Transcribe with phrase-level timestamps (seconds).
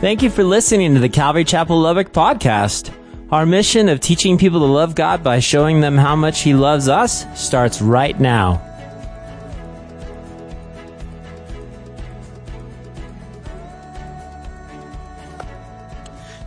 [0.00, 2.90] Thank you for listening to the Calvary Chapel Lubbock podcast.
[3.30, 6.88] Our mission of teaching people to love God by showing them how much He loves
[6.88, 8.62] us starts right now.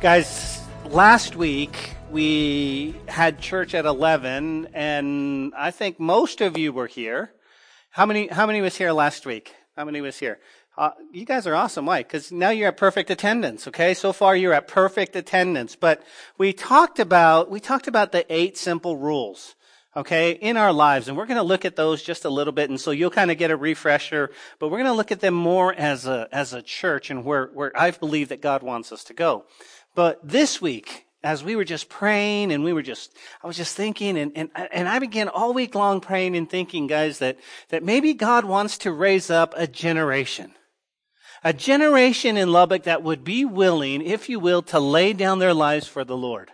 [0.01, 6.87] Guys, last week we had church at 11 and I think most of you were
[6.87, 7.31] here.
[7.91, 9.53] How many, how many was here last week?
[9.77, 10.39] How many was here?
[10.75, 11.85] Uh, you guys are awesome.
[11.85, 12.01] Why?
[12.01, 13.67] Because now you're at perfect attendance.
[13.67, 15.75] Okay, so far you're at perfect attendance.
[15.75, 16.01] But
[16.39, 19.55] we talked about we talked about the eight simple rules.
[19.95, 22.71] Okay, in our lives, and we're going to look at those just a little bit,
[22.71, 24.31] and so you'll kind of get a refresher.
[24.57, 27.51] But we're going to look at them more as a as a church and where
[27.53, 29.45] where I believe that God wants us to go.
[29.93, 33.77] But this week, as we were just praying and we were just, I was just
[33.77, 37.37] thinking and, and, and I began all week long praying and thinking, guys, that,
[37.69, 40.53] that maybe God wants to raise up a generation
[41.43, 45.53] a generation in Lubbock that would be willing, if you will, to lay down their
[45.53, 46.51] lives for the Lord.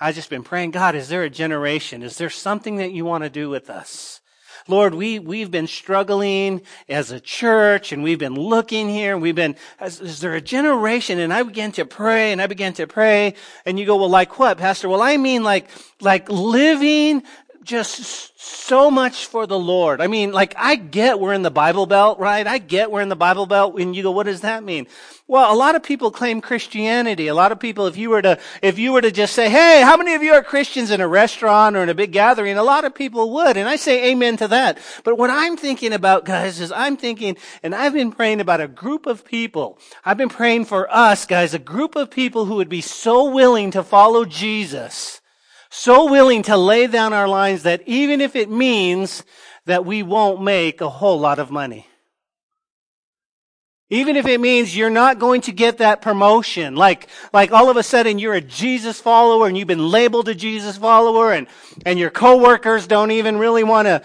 [0.00, 2.02] I've just been praying, God, is there a generation?
[2.02, 4.20] Is there something that you want to do with us?
[4.66, 9.34] Lord, we, we've been struggling as a church and we've been looking here and we've
[9.34, 11.18] been, is, is, there a generation?
[11.18, 13.34] And I began to pray and I began to pray
[13.66, 14.88] and you go, well, like what, Pastor?
[14.88, 15.68] Well, I mean like,
[16.00, 17.24] like living
[17.64, 20.00] just so much for the Lord.
[20.00, 22.46] I mean, like, I get we're in the Bible Belt, right?
[22.46, 24.86] I get we're in the Bible Belt, and you go, what does that mean?
[25.26, 27.28] Well, a lot of people claim Christianity.
[27.28, 29.80] A lot of people, if you were to, if you were to just say, hey,
[29.82, 32.58] how many of you are Christians in a restaurant or in a big gathering?
[32.58, 34.78] A lot of people would, and I say amen to that.
[35.02, 38.68] But what I'm thinking about, guys, is I'm thinking, and I've been praying about a
[38.68, 39.78] group of people.
[40.04, 43.70] I've been praying for us, guys, a group of people who would be so willing
[43.70, 45.22] to follow Jesus
[45.74, 49.24] so willing to lay down our lives that even if it means
[49.66, 51.86] that we won't make a whole lot of money.
[53.90, 57.76] Even if it means you're not going to get that promotion, like, like all of
[57.76, 61.48] a sudden you're a Jesus follower and you've been labeled a Jesus follower and,
[61.84, 64.02] and your coworkers don't even really want to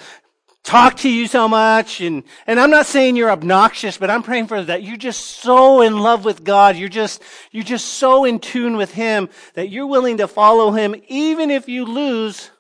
[0.64, 2.02] talk to you so much.
[2.02, 4.84] And, and I'm not saying you're obnoxious, but I'm praying for that.
[4.84, 6.75] You're just so in love with God.
[6.75, 7.22] You're just,
[7.52, 11.68] you're just so in tune with Him that you're willing to follow Him even if
[11.68, 12.52] you lose,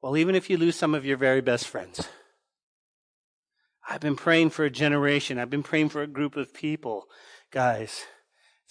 [0.00, 2.08] well, even if you lose some of your very best friends.
[3.88, 5.38] I've been praying for a generation.
[5.38, 7.06] I've been praying for a group of people,
[7.50, 8.04] guys,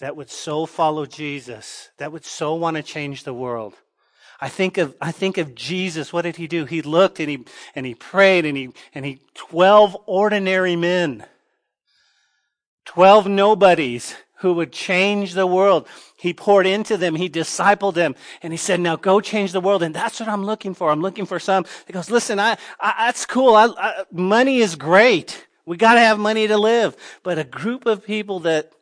[0.00, 3.74] that would so follow Jesus, that would so want to change the world
[4.42, 6.12] I think of, I think of Jesus.
[6.12, 6.64] What did he do?
[6.64, 7.44] He looked and he,
[7.76, 11.24] and he prayed and he, and he, 12 ordinary men,
[12.86, 15.86] 12 nobodies who would change the world.
[16.16, 17.14] He poured into them.
[17.14, 19.84] He discipled them and he said, now go change the world.
[19.84, 20.90] And that's what I'm looking for.
[20.90, 23.54] I'm looking for some He goes, listen, I, I that's cool.
[23.54, 25.46] I, I, money is great.
[25.66, 28.72] We got to have money to live, but a group of people that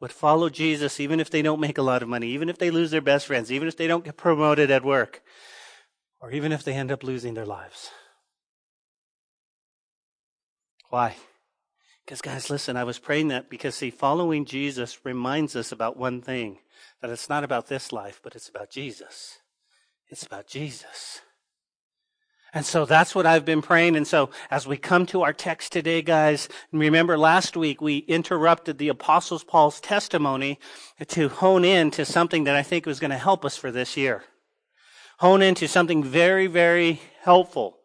[0.00, 2.70] would follow Jesus even if they don't make a lot of money, even if they
[2.70, 5.22] lose their best friends, even if they don't get promoted at work,
[6.20, 7.90] or even if they end up losing their lives.
[10.88, 11.16] Why?
[12.04, 16.20] Because, guys, listen, I was praying that because, see, following Jesus reminds us about one
[16.20, 16.58] thing
[17.00, 19.38] that it's not about this life, but it's about Jesus.
[20.08, 21.20] It's about Jesus.
[22.52, 23.96] And so that's what I've been praying.
[23.96, 28.78] And so as we come to our text today, guys, remember last week we interrupted
[28.78, 30.58] the apostles Paul's testimony
[31.08, 33.96] to hone in to something that I think was going to help us for this
[33.96, 34.24] year.
[35.18, 37.79] Hone into something very, very helpful.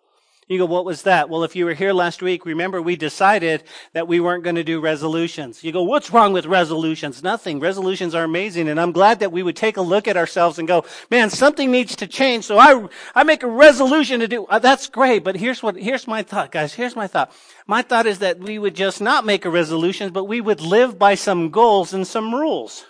[0.48, 1.28] You go, what was that?
[1.28, 3.64] Well, if you were here last week, remember we decided
[3.94, 5.64] that we weren't going to do resolutions.
[5.64, 7.24] You go, what's wrong with resolutions?
[7.24, 7.60] Nothing.
[7.60, 8.70] Resolutions are amazing.
[8.70, 11.72] And I'm glad that we would take a look at ourselves and go, man, something
[11.72, 12.46] needs to change.
[12.46, 15.24] So I, I make a resolution to do, uh, that's great.
[15.24, 16.76] But here's what, here's my thought, guys.
[16.76, 17.32] Here's my thought.
[17.66, 21.00] My thought is that we would just not make a resolution, but we would live
[21.00, 22.86] by some goals and some rules.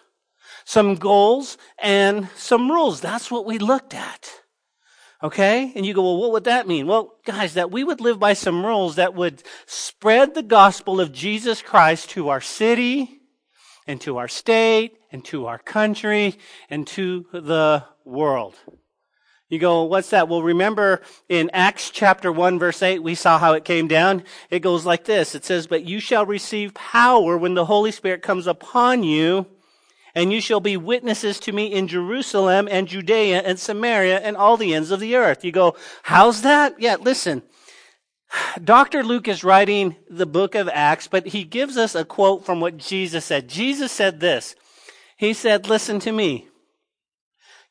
[0.66, 2.99] Some goals and some rules.
[2.99, 4.41] That's what we looked at.
[5.24, 5.72] Okay?
[5.76, 6.88] And you go, well, what would that mean?
[6.88, 11.12] Well, guys, that we would live by some rules that would spread the gospel of
[11.12, 13.22] Jesus Christ to our city
[13.88, 16.35] and to our state and to our country
[16.70, 18.56] and to the world.
[19.47, 20.28] You go, what's that?
[20.28, 24.23] Well, remember in Acts chapter 1 verse 8, we saw how it came down.
[24.50, 25.35] It goes like this.
[25.35, 29.46] It says, but you shall receive power when the Holy Spirit comes upon you
[30.16, 34.56] and you shall be witnesses to me in Jerusalem and Judea and Samaria and all
[34.56, 35.44] the ends of the earth.
[35.44, 36.79] You go, how's that?
[36.79, 37.44] Yeah, listen.
[38.64, 39.03] Dr.
[39.03, 42.78] Luke is writing the book of Acts, but he gives us a quote from what
[42.78, 43.50] Jesus said.
[43.50, 44.56] Jesus said this.
[45.17, 46.47] He said, listen to me.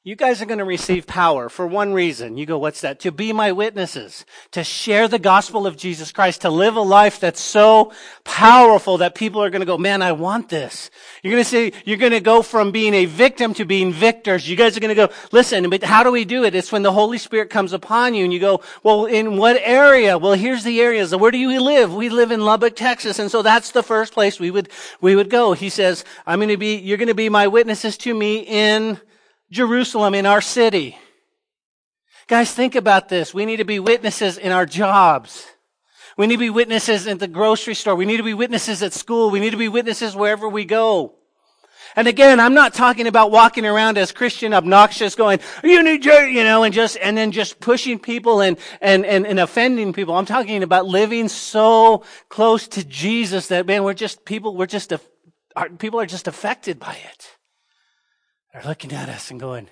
[0.07, 2.37] You guys are going to receive power for one reason.
[2.37, 3.01] You go, what's that?
[3.01, 7.21] To be my witnesses, to share the gospel of Jesus Christ, to live a life
[7.21, 7.91] that's so
[8.23, 10.91] powerful that people are going to go, man, I want this.
[11.23, 14.47] You're going to say, you're going to go from being a victim to being victors.
[14.47, 16.55] You guys are going to go, listen, but how do we do it?
[16.55, 20.19] It's when the Holy Spirit comes upon you and you go, well, in what area?
[20.19, 21.17] Well, here's the areas.
[21.17, 21.95] Where do you live?
[21.95, 23.19] We live in Lubbock, Texas.
[23.19, 24.69] And so that's the first place we would,
[25.01, 25.55] we would go.
[25.55, 29.01] He says, I'm going to be, you're going to be my witnesses to me in
[29.51, 30.99] Jerusalem in our city.
[32.27, 33.35] Guys, think about this.
[33.35, 35.47] We need to be witnesses in our jobs.
[36.17, 37.97] We need to be witnesses at the grocery store.
[37.97, 39.31] We need to be witnesses at school.
[39.31, 41.17] We need to be witnesses wherever we go.
[41.97, 46.13] And again, I'm not talking about walking around as Christian obnoxious going, you need you,
[46.13, 50.15] you know, and just, and then just pushing people and, and, and, and offending people.
[50.15, 54.93] I'm talking about living so close to Jesus that, man, we're just, people, we're just,
[54.93, 54.99] uh,
[55.55, 57.34] our, people are just affected by it.
[58.55, 59.69] They're looking at us and going,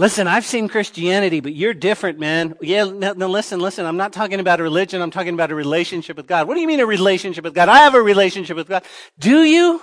[0.00, 2.54] Listen, I've seen Christianity, but you're different, man.
[2.60, 3.84] Yeah, no, no, listen, listen.
[3.84, 5.02] I'm not talking about a religion.
[5.02, 6.46] I'm talking about a relationship with God.
[6.46, 7.68] What do you mean a relationship with God?
[7.68, 8.84] I have a relationship with God.
[9.18, 9.82] Do you?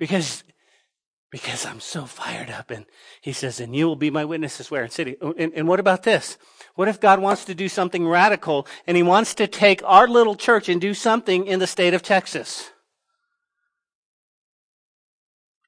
[0.00, 0.42] Because,
[1.30, 2.72] because I'm so fired up.
[2.72, 2.86] And
[3.20, 5.16] he says, and you will be my witnesses where in city.
[5.22, 6.36] Oh, and, and what about this?
[6.74, 10.34] What if God wants to do something radical and he wants to take our little
[10.34, 12.68] church and do something in the state of Texas?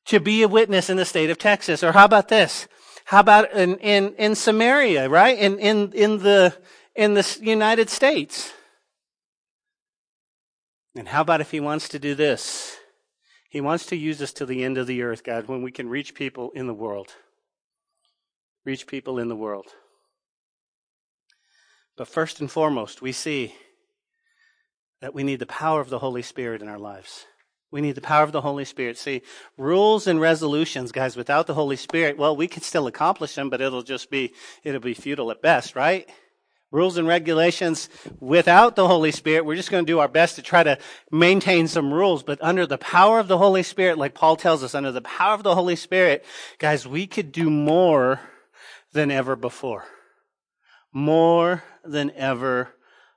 [0.07, 1.83] To be a witness in the state of Texas.
[1.83, 2.69] Or how about this?
[3.07, 5.39] How about in, in, in Samaria, right?
[5.39, 6.57] In, in, in the,
[6.95, 8.53] in the United States.
[10.97, 12.77] And how about if he wants to do this?
[13.49, 15.89] He wants to use us to the end of the earth, God, when we can
[15.89, 17.15] reach people in the world.
[18.65, 19.67] Reach people in the world.
[21.97, 23.55] But first and foremost, we see
[25.01, 27.27] that we need the power of the Holy Spirit in our lives.
[27.77, 28.97] We need the power of the Holy Spirit.
[28.97, 29.21] See,
[29.59, 33.61] rules and resolutions, guys, without the Holy Spirit, well, we can still accomplish them, but
[33.61, 34.33] it'll just be,
[34.65, 36.09] it'll be futile at best, right?
[36.71, 40.43] Rules and regulations without the Holy Spirit, we're just going to do our best to
[40.43, 40.79] try to
[41.13, 44.75] maintain some rules, but under the power of the Holy Spirit, like Paul tells us,
[44.75, 46.25] under the power of the Holy Spirit,
[46.59, 48.21] guys, we could do more
[48.95, 49.85] than ever before.
[50.95, 52.71] More than ever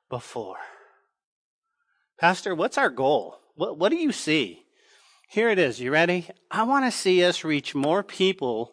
[0.09, 0.57] before.
[2.17, 3.38] Pastor, what's our goal?
[3.59, 4.63] What, what do you see?
[5.27, 5.81] Here it is.
[5.81, 6.29] You ready?
[6.49, 8.71] I want to see us reach more people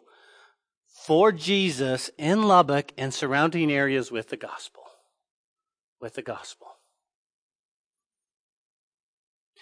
[1.05, 4.83] for Jesus in Lubbock and surrounding areas with the gospel.
[5.99, 6.67] With the gospel.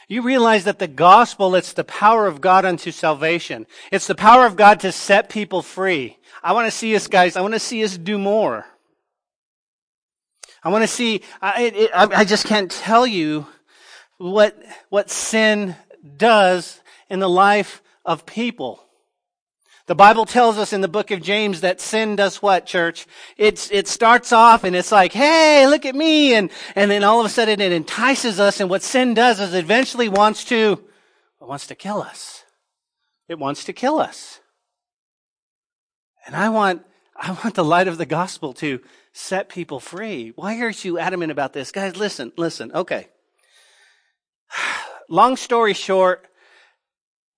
[0.07, 3.65] You realize that the gospel, it's the power of God unto salvation.
[3.91, 6.19] It's the power of God to set people free.
[6.43, 8.67] I want to see us, guys, I want to see us do more.
[10.63, 13.47] I want to see, I, I, I just can't tell you
[14.17, 15.75] what, what sin
[16.17, 16.79] does
[17.09, 18.81] in the life of people.
[19.87, 23.05] The Bible tells us in the book of James that sin does what, church?
[23.37, 26.33] It's, it starts off and it's like, hey, look at me.
[26.33, 28.59] And, and then all of a sudden it entices us.
[28.59, 30.83] And what sin does is eventually wants to,
[31.39, 32.43] wants to kill us.
[33.27, 34.39] It wants to kill us.
[36.25, 36.83] And I want,
[37.15, 38.79] I want the light of the gospel to
[39.13, 40.33] set people free.
[40.35, 41.71] Why aren't you adamant about this?
[41.71, 42.71] Guys, listen, listen.
[42.73, 43.07] Okay.
[45.09, 46.25] long story short,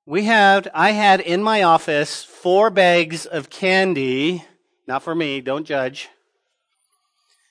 [0.05, 4.45] we had, I had in my office four bags of candy,
[4.87, 6.07] not for me, don't judge.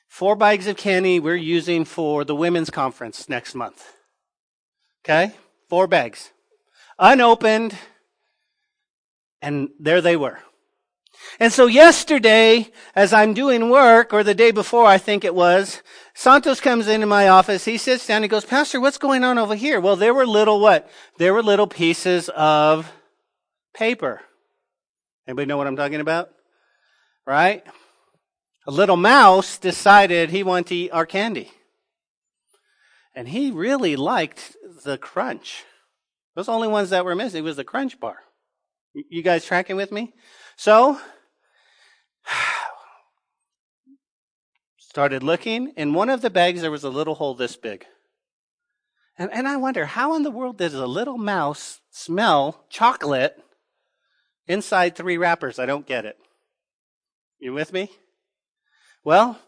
[0.09, 3.93] Four bags of candy we're using for the women's conference next month.
[5.05, 5.35] Okay?
[5.69, 6.31] Four bags.
[6.99, 7.75] Unopened,
[9.43, 10.39] and there they were.
[11.39, 15.83] And so yesterday, as I'm doing work, or the day before, I think it was,
[16.15, 17.65] Santos comes into my office.
[17.65, 18.23] He sits down.
[18.23, 19.81] He goes, Pastor, what's going on over here?
[19.81, 20.89] Well, there were little what?
[21.19, 22.91] There were little pieces of
[23.75, 24.23] paper.
[25.29, 26.31] Anybody know what I'm talking about?
[27.27, 27.65] Right?
[28.67, 31.51] A little mouse decided he wanted to eat our candy.
[33.15, 35.65] And he really liked the crunch.
[36.35, 38.19] Those only ones that were missing was the crunch bar.
[38.95, 40.15] You guys tracking with me?
[40.57, 40.99] So,
[44.79, 45.73] started looking.
[45.77, 47.87] In one of the bags, there was a little hole this big.
[49.19, 53.39] And, and I wonder, how in the world does a little mouse smell chocolate
[54.47, 55.59] inside three wrappers?
[55.59, 56.19] I don't get it.
[57.39, 57.91] You with me?
[59.05, 59.39] Well,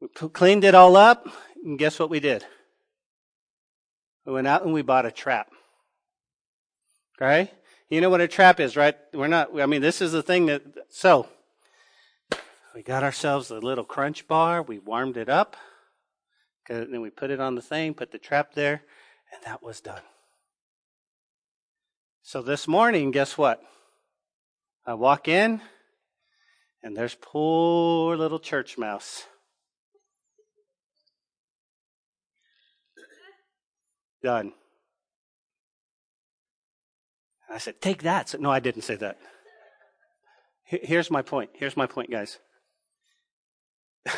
[0.00, 1.26] we cleaned it all up,
[1.64, 2.44] and guess what we did?
[4.26, 5.48] We went out and we bought a trap.
[7.16, 7.50] Okay?
[7.88, 8.96] You know what a trap is, right?
[9.12, 11.28] We're not, I mean, this is the thing that, so,
[12.74, 15.56] we got ourselves a little crunch bar, we warmed it up,
[16.68, 18.82] and then we put it on the thing, put the trap there,
[19.32, 20.02] and that was done.
[22.22, 23.62] So this morning, guess what?
[24.84, 25.60] I walk in,
[26.82, 29.26] and there's poor little church mouse.
[34.24, 34.54] Done.
[37.56, 38.28] I said, Take that.
[38.28, 39.16] So, no, I didn't say that.
[40.64, 41.50] Here's my point.
[41.54, 42.38] Here's my point, guys.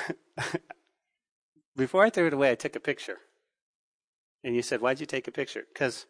[1.76, 3.18] Before I threw it away, I took a picture.
[4.42, 5.62] And you said, Why'd you take a picture?
[5.73, 6.07] Because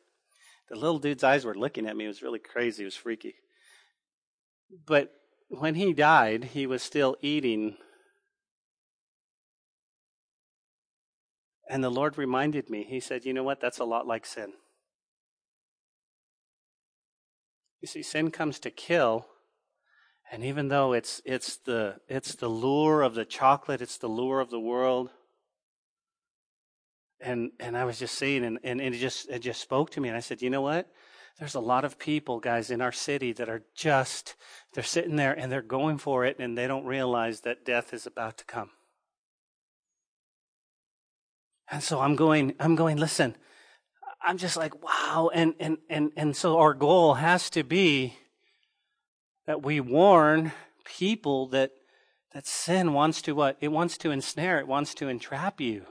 [0.71, 2.07] the little dude's eyes were looking at me.
[2.07, 2.83] It was really crazy.
[2.83, 3.35] It was freaky.
[4.87, 5.13] But
[5.49, 7.77] when he died, he was still eating.
[11.69, 13.61] And the Lord reminded me, He said, You know what?
[13.61, 14.55] That's a lot like sin.
[17.81, 19.27] You see, sin comes to kill.
[20.31, 24.41] And even though it's, it's, the, it's the lure of the chocolate, it's the lure
[24.41, 25.11] of the world,
[27.21, 30.01] and and I was just seeing, and, and, and it just it just spoke to
[30.01, 30.91] me, and I said, you know what?
[31.39, 34.35] There's a lot of people, guys, in our city that are just
[34.75, 38.07] they're sitting there and they're going for it, and they don't realize that death is
[38.07, 38.71] about to come.
[41.71, 43.37] And so I'm going, I'm going, listen,
[44.23, 45.31] I'm just like, wow.
[45.33, 48.15] And, and, and, and so our goal has to be
[49.47, 50.53] that we warn
[50.85, 51.71] people that,
[52.33, 53.57] that sin wants to what?
[53.61, 55.87] It wants to ensnare, it wants to entrap you.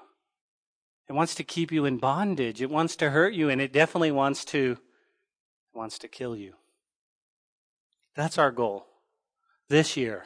[1.09, 2.61] It wants to keep you in bondage.
[2.61, 4.77] It wants to hurt you, and it definitely wants to
[5.73, 6.53] wants to kill you.
[8.15, 8.87] That's our goal
[9.69, 10.25] this year.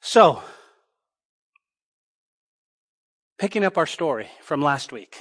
[0.00, 0.42] So,
[3.38, 5.16] picking up our story from last week.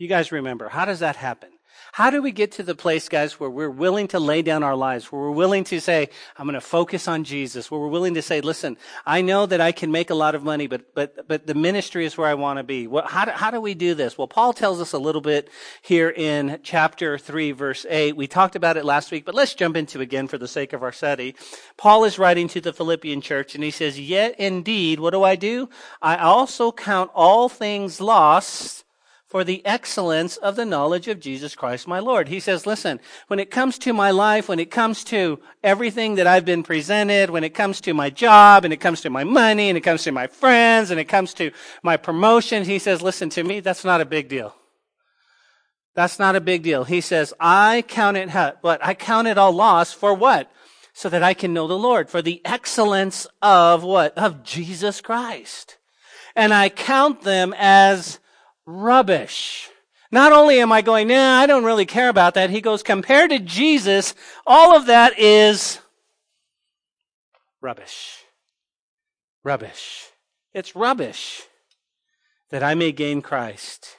[0.00, 1.50] You guys remember, how does that happen?
[1.92, 4.74] How do we get to the place, guys, where we're willing to lay down our
[4.74, 8.14] lives, where we're willing to say, I'm going to focus on Jesus, where we're willing
[8.14, 11.28] to say, listen, I know that I can make a lot of money, but, but,
[11.28, 12.86] but the ministry is where I want to be.
[12.86, 14.16] Well, how do, how do we do this?
[14.16, 15.50] Well, Paul tells us a little bit
[15.82, 18.16] here in chapter 3, verse 8.
[18.16, 20.82] We talked about it last week, but let's jump into again for the sake of
[20.82, 21.34] our study.
[21.76, 25.36] Paul is writing to the Philippian church and he says, yet indeed, what do I
[25.36, 25.68] do?
[26.00, 28.84] I also count all things lost
[29.30, 32.26] for the excellence of the knowledge of Jesus Christ my Lord.
[32.26, 36.26] He says, listen, when it comes to my life, when it comes to everything that
[36.26, 39.68] I've been presented, when it comes to my job, and it comes to my money,
[39.68, 41.52] and it comes to my friends, and it comes to
[41.84, 44.56] my promotion, he says, listen to me, that's not a big deal.
[45.94, 46.84] That's not a big deal.
[46.84, 48.30] He says, I count it,
[48.62, 50.50] but I count it all loss for what?
[50.92, 54.16] So that I can know the Lord, for the excellence of what?
[54.18, 55.78] Of Jesus Christ.
[56.34, 58.19] And I count them as
[58.70, 59.68] rubbish.
[60.12, 62.50] Not only am I going, nah, I don't really care about that.
[62.50, 64.14] He goes, compared to Jesus,
[64.46, 65.80] all of that is
[67.60, 68.24] rubbish.
[69.44, 70.08] Rubbish.
[70.52, 71.42] It's rubbish
[72.50, 73.96] that I may gain Christ.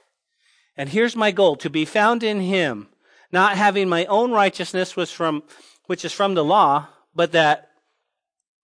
[0.75, 2.89] And here's my goal, to be found in Him,
[3.31, 5.43] not having my own righteousness was from,
[5.85, 7.69] which is from the law, but that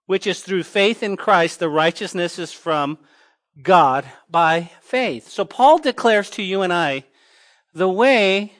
[0.06, 2.98] which is through faith in Christ, the righteousness is from
[3.62, 5.30] God by faith.
[5.30, 7.06] So Paul declares to you and I
[7.74, 8.54] the way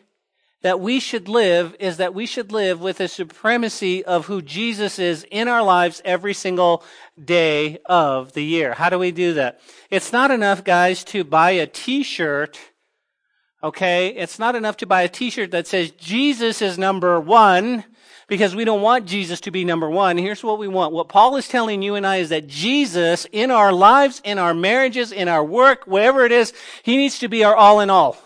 [0.62, 4.98] that we should live is that we should live with the supremacy of who Jesus
[5.00, 6.84] is in our lives every single
[7.24, 8.74] day of the year.
[8.74, 9.60] How do we do that?
[9.92, 12.60] It's not enough, guys, to buy a t-shirt.
[13.64, 14.10] Okay.
[14.10, 17.84] It's not enough to buy a t-shirt that says Jesus is number one
[18.28, 20.18] because we don't want Jesus to be number one.
[20.18, 20.94] Here's what we want.
[20.94, 24.54] What Paul is telling you and I is that Jesus in our lives, in our
[24.54, 26.54] marriages, in our work, wherever it is,
[26.84, 28.18] he needs to be our all in all.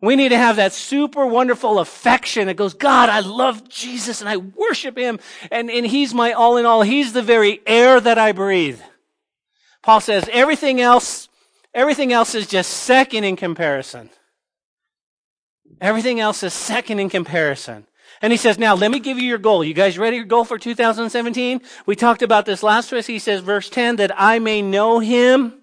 [0.00, 4.30] We need to have that super wonderful affection that goes, God, I love Jesus and
[4.30, 5.18] I worship him
[5.50, 6.82] and, and he's my all in all.
[6.82, 8.80] He's the very air that I breathe.
[9.82, 11.28] Paul says everything else,
[11.74, 14.10] everything else is just second in comparison.
[15.80, 17.87] Everything else is second in comparison.
[18.20, 19.62] And he says, now let me give you your goal.
[19.62, 21.60] You guys ready your goal for 2017?
[21.86, 23.06] We talked about this last week.
[23.06, 25.54] He says, verse 10, that I may know him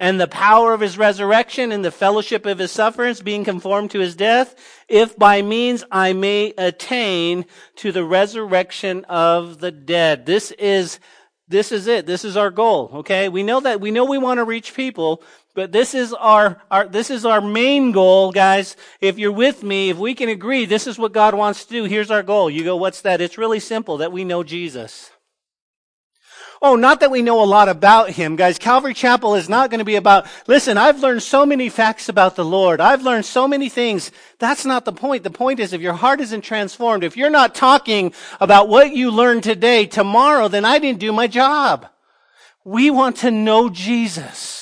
[0.00, 4.00] and the power of his resurrection and the fellowship of his sufferings, being conformed to
[4.00, 4.56] his death,
[4.88, 7.44] if by means I may attain
[7.76, 10.26] to the resurrection of the dead.
[10.26, 10.98] This is,
[11.46, 12.06] this is it.
[12.06, 12.90] This is our goal.
[12.94, 13.28] Okay.
[13.28, 15.22] We know that, we know we want to reach people,
[15.54, 18.76] but this is our, our, this is our main goal, guys.
[19.00, 21.84] If you're with me, if we can agree, this is what God wants to do.
[21.84, 22.48] Here's our goal.
[22.48, 23.20] You go, what's that?
[23.20, 25.10] It's really simple, that we know Jesus.
[26.64, 28.56] Oh, not that we know a lot about him, guys.
[28.56, 32.36] Calvary Chapel is not going to be about, listen, I've learned so many facts about
[32.36, 32.80] the Lord.
[32.80, 34.12] I've learned so many things.
[34.38, 35.24] That's not the point.
[35.24, 39.10] The point is if your heart isn't transformed, if you're not talking about what you
[39.10, 41.88] learned today, tomorrow, then I didn't do my job.
[42.64, 44.61] We want to know Jesus.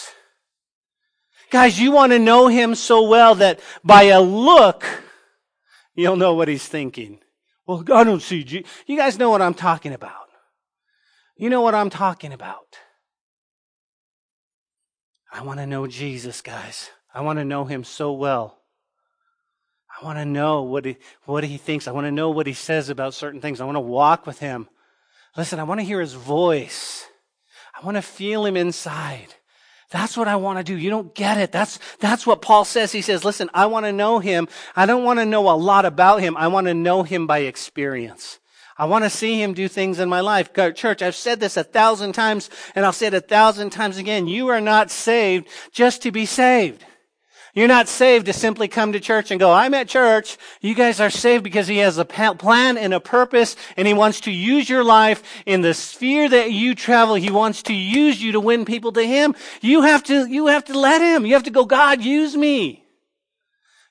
[1.50, 4.84] Guys, you want to know him so well that by a look,
[5.94, 7.18] you'll know what he's thinking.
[7.66, 8.70] Well, I don't see Jesus.
[8.86, 10.28] You guys know what I'm talking about.
[11.36, 12.78] You know what I'm talking about.
[15.32, 16.90] I want to know Jesus, guys.
[17.14, 18.58] I want to know him so well.
[20.00, 21.88] I want to know what he, what he thinks.
[21.88, 23.60] I want to know what he says about certain things.
[23.60, 24.68] I want to walk with him.
[25.36, 27.06] Listen, I want to hear his voice.
[27.74, 29.34] I want to feel him inside.
[29.90, 30.78] That's what I want to do.
[30.78, 31.50] You don't get it.
[31.50, 32.92] That's, that's what Paul says.
[32.92, 34.48] He says, listen, I want to know him.
[34.76, 36.36] I don't want to know a lot about him.
[36.36, 38.38] I want to know him by experience.
[38.78, 40.54] I want to see him do things in my life.
[40.54, 44.26] Church, I've said this a thousand times and I'll say it a thousand times again.
[44.26, 46.84] You are not saved just to be saved.
[47.54, 50.38] You're not saved to simply come to church and go, I'm at church.
[50.60, 54.20] You guys are saved because He has a plan and a purpose and He wants
[54.22, 57.16] to use your life in the sphere that you travel.
[57.16, 59.34] He wants to use you to win people to Him.
[59.60, 61.26] You have to, you have to let Him.
[61.26, 62.84] You have to go, God, use me.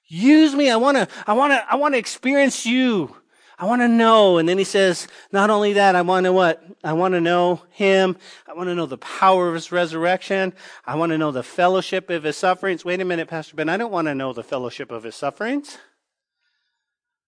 [0.08, 0.70] Use me.
[0.72, 3.16] I want to, I want to, I want to experience you.
[3.60, 4.38] I want to know.
[4.38, 6.64] And then he says, not only that, I want to what?
[6.82, 8.16] I want to know him.
[8.48, 10.54] I want to know the power of his resurrection.
[10.88, 12.86] I want to know the fellowship of his sufferings.
[12.86, 13.68] Wait a minute, Pastor Ben.
[13.68, 15.78] I don't want to know the fellowship of his sufferings.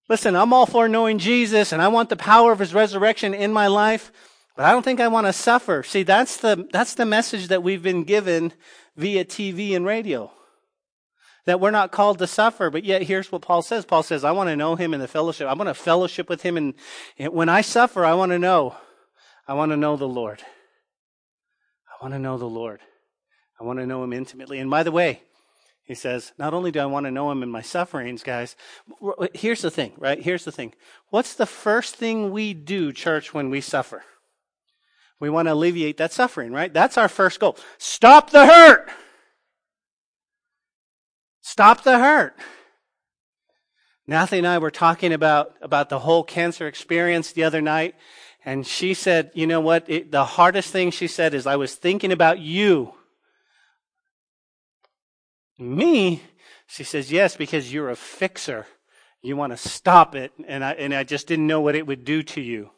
[0.08, 3.52] Listen, I'm all for knowing Jesus and I want the power of his resurrection in
[3.52, 4.12] my life,
[4.56, 5.84] but I don't think I want to suffer.
[5.84, 8.54] See, that's the, that's the message that we've been given
[8.96, 10.32] via TV and radio
[11.46, 12.70] that we're not called to suffer.
[12.70, 13.86] But yet, here's what Paul says.
[13.86, 15.48] Paul says, I want to know him in the fellowship.
[15.48, 16.58] I want to fellowship with him.
[16.58, 16.74] And
[17.18, 18.76] when I suffer, I want to know.
[19.48, 20.42] I want to know the Lord.
[21.90, 22.80] I want to know the Lord.
[23.60, 24.60] I want to know him intimately.
[24.60, 25.22] And by the way,
[25.84, 28.56] he says, not only do I want to know him in my sufferings, guys,
[29.34, 30.22] here's the thing, right?
[30.22, 30.74] Here's the thing.
[31.10, 34.04] What's the first thing we do, church, when we suffer?
[35.20, 36.74] We want to alleviate that suffering, right?
[36.74, 37.58] That's our first goal.
[37.78, 38.90] Stop the hurt!
[41.52, 42.34] Stop the hurt.
[44.08, 47.96] Natalie and I were talking about, about the whole cancer experience the other night,
[48.46, 49.84] and she said, you know what?
[49.90, 52.94] It, the hardest thing she said is, I was thinking about you.
[55.60, 56.24] Me?
[56.68, 58.66] She says, yes, because you're a fixer.
[59.22, 62.06] You want to stop it, and I, and I just didn't know what it would
[62.06, 62.70] do to you.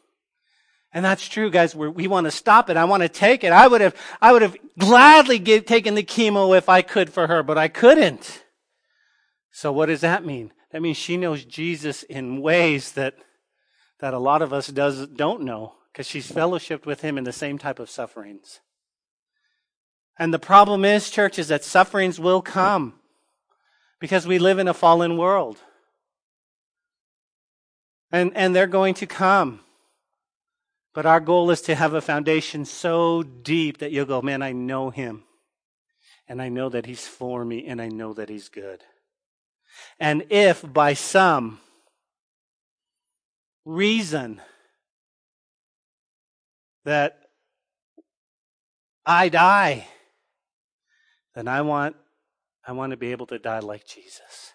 [0.92, 1.76] And that's true, guys.
[1.76, 2.76] We're, we want to stop it.
[2.76, 3.52] I want to take it.
[3.52, 7.44] I would have, I would have gladly taken the chemo if I could for her,
[7.44, 8.40] but I couldn't.
[9.56, 10.52] So what does that mean?
[10.72, 13.14] That means she knows Jesus in ways that
[14.00, 17.32] that a lot of us does don't know because she's fellowshipped with him in the
[17.32, 18.58] same type of sufferings.
[20.18, 22.94] And the problem is, church, is that sufferings will come
[24.00, 25.58] because we live in a fallen world.
[28.10, 29.60] And, and they're going to come.
[30.94, 34.50] But our goal is to have a foundation so deep that you'll go, man, I
[34.50, 35.22] know him.
[36.26, 38.82] And I know that he's for me and I know that he's good.
[39.98, 41.60] And if by some
[43.64, 44.40] reason
[46.84, 47.20] that
[49.06, 49.88] I die,
[51.34, 51.96] then I want
[52.66, 54.52] I want to be able to die like Jesus.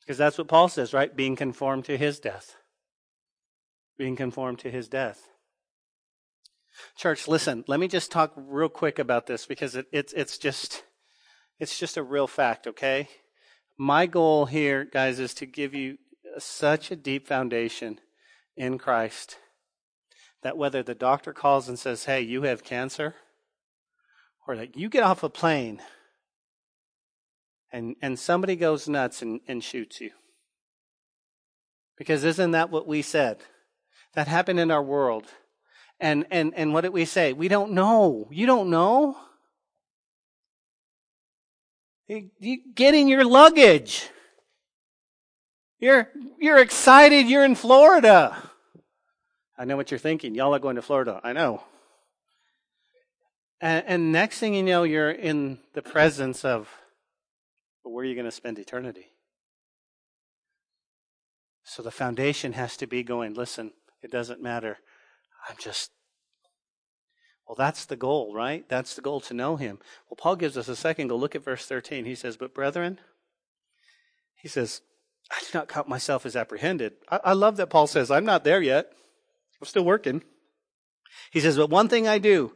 [0.00, 1.14] Because that's what Paul says, right?
[1.14, 2.56] Being conformed to his death.
[3.96, 5.28] Being conformed to his death.
[6.96, 10.82] Church, listen, let me just talk real quick about this because it, it's it's just
[11.58, 13.08] it's just a real fact, okay?
[13.78, 15.98] My goal here, guys, is to give you
[16.38, 17.98] such a deep foundation
[18.56, 19.36] in Christ
[20.42, 23.14] that whether the doctor calls and says, hey, you have cancer,
[24.46, 25.80] or that you get off a plane
[27.72, 30.10] and, and somebody goes nuts and, and shoots you.
[31.96, 33.38] Because isn't that what we said?
[34.14, 35.26] That happened in our world.
[35.98, 37.32] And, and, and what did we say?
[37.32, 38.28] We don't know.
[38.30, 39.16] You don't know?
[42.38, 44.08] You getting your luggage.
[45.78, 48.36] You're, you're excited you're in Florida.
[49.58, 50.34] I know what you're thinking.
[50.34, 51.20] Y'all are going to Florida.
[51.24, 51.62] I know.
[53.60, 56.68] And, and next thing you know, you're in the presence of
[57.82, 59.06] where are you going to spend eternity?
[61.64, 63.72] So the foundation has to be going, listen,
[64.02, 64.78] it doesn't matter.
[65.48, 65.90] I'm just
[67.46, 68.68] well, that's the goal, right?
[68.68, 69.78] That's the goal to know him.
[70.08, 71.20] Well, Paul gives us a second goal.
[71.20, 72.04] Look at verse 13.
[72.04, 72.98] He says, But brethren,
[74.36, 74.80] he says,
[75.30, 76.94] I do not count myself as apprehended.
[77.10, 78.92] I, I love that Paul says, I'm not there yet.
[79.60, 80.22] I'm still working.
[81.30, 82.52] He says, But one thing I do.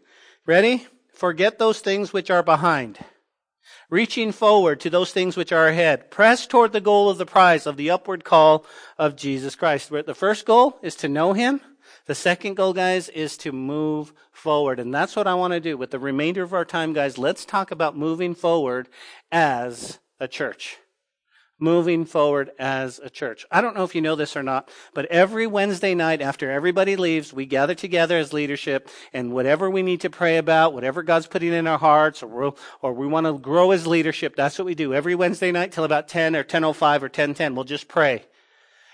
[0.47, 0.87] Ready?
[1.13, 2.99] Forget those things which are behind.
[3.89, 6.11] Reaching forward to those things which are ahead.
[6.11, 8.65] Press toward the goal of the prize of the upward call
[8.99, 9.91] of Jesus Christ.
[9.91, 11.61] The first goal is to know him.
[12.07, 14.79] The second goal, guys, is to move forward.
[14.81, 17.19] And that's what I want to do with the remainder of our time, guys.
[17.19, 18.89] Let's talk about moving forward
[19.33, 20.79] as a church.
[21.59, 23.47] moving forward as a church.
[23.51, 26.97] I don't know if you know this or not, but every Wednesday night after everybody
[26.97, 31.27] leaves, we gather together as leadership and whatever we need to pray about, whatever God's
[31.27, 34.75] putting in our hearts or, or we want to grow as leadership, that's what we
[34.75, 34.93] do.
[34.93, 38.25] Every Wednesday night till about 10 or 10.05 or 10.10, we'll just pray.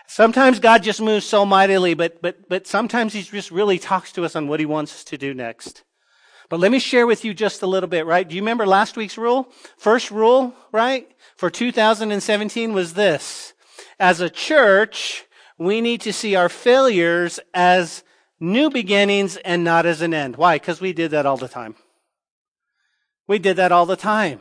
[0.07, 4.25] Sometimes God just moves so mightily, but, but, but sometimes He just really talks to
[4.25, 5.85] us on what He wants us to do next.
[6.49, 8.29] But let me share with you just a little bit, right?
[8.29, 9.51] Do you remember last week's rule?
[9.79, 11.09] First rule, right?
[11.37, 13.55] For 2017 was this.
[13.99, 15.25] As a church,
[15.57, 18.05] we need to see our failures as
[18.38, 20.37] new beginnings and not as an end.
[20.37, 20.57] Why?
[20.57, 21.77] Because we did that all the time.
[23.27, 24.41] We did that all the time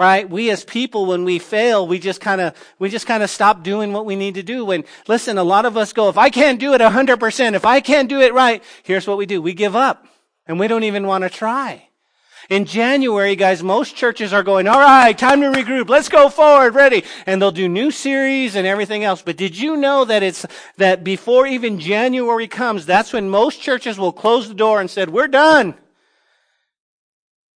[0.00, 0.30] right?
[0.30, 3.62] We as people, when we fail, we just kind of, we just kind of stop
[3.62, 4.64] doing what we need to do.
[4.64, 7.80] When, listen, a lot of us go, if I can't do it 100%, if I
[7.80, 9.42] can't do it right, here's what we do.
[9.42, 10.06] We give up
[10.46, 11.86] and we don't even want to try.
[12.48, 15.90] In January, guys, most churches are going, all right, time to regroup.
[15.90, 17.04] Let's go forward, ready.
[17.26, 19.20] And they'll do new series and everything else.
[19.20, 20.46] But did you know that it's,
[20.78, 25.10] that before even January comes, that's when most churches will close the door and said,
[25.10, 25.74] we're done.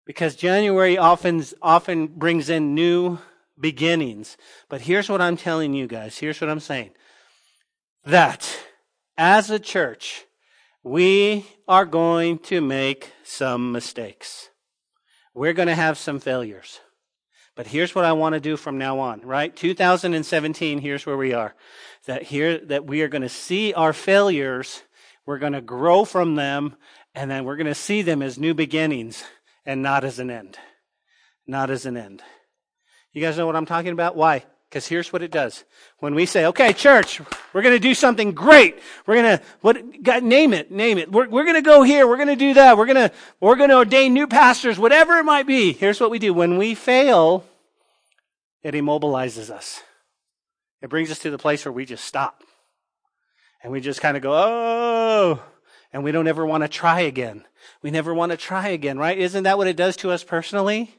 [0.06, 3.18] Because January often, often brings in new
[3.58, 4.36] beginnings.
[4.68, 6.18] But here's what I'm telling you guys.
[6.18, 6.90] Here's what I'm saying.
[8.04, 8.46] That
[9.16, 10.26] as a church,
[10.82, 14.50] we are going to make some mistakes.
[15.32, 16.80] We're going to have some failures.
[17.56, 19.54] But here's what I want to do from now on, right?
[19.54, 21.54] 2017, here's where we are.
[22.06, 24.82] That here, that we are going to see our failures,
[25.24, 26.76] we're going to grow from them,
[27.14, 29.24] and then we're going to see them as new beginnings
[29.66, 30.58] and not as an end.
[31.46, 32.22] Not as an end.
[33.12, 34.16] You guys know what I'm talking about?
[34.16, 34.44] Why?
[34.68, 35.64] Because here's what it does.
[35.98, 37.20] When we say, okay, church,
[37.52, 38.78] we're going to do something great.
[39.06, 41.12] We're going to, what, God, name it, name it.
[41.12, 42.08] We're, we're going to go here.
[42.08, 42.76] We're going to do that.
[42.76, 45.72] We're going to, we're going to ordain new pastors, whatever it might be.
[45.72, 46.34] Here's what we do.
[46.34, 47.44] When we fail,
[48.64, 49.80] it immobilizes us.
[50.82, 52.42] It brings us to the place where we just stop.
[53.62, 55.42] And we just kind of go, oh,
[55.94, 57.44] and we don't ever want to try again.
[57.80, 59.16] We never want to try again, right?
[59.16, 60.92] Isn't that what it does to us personally?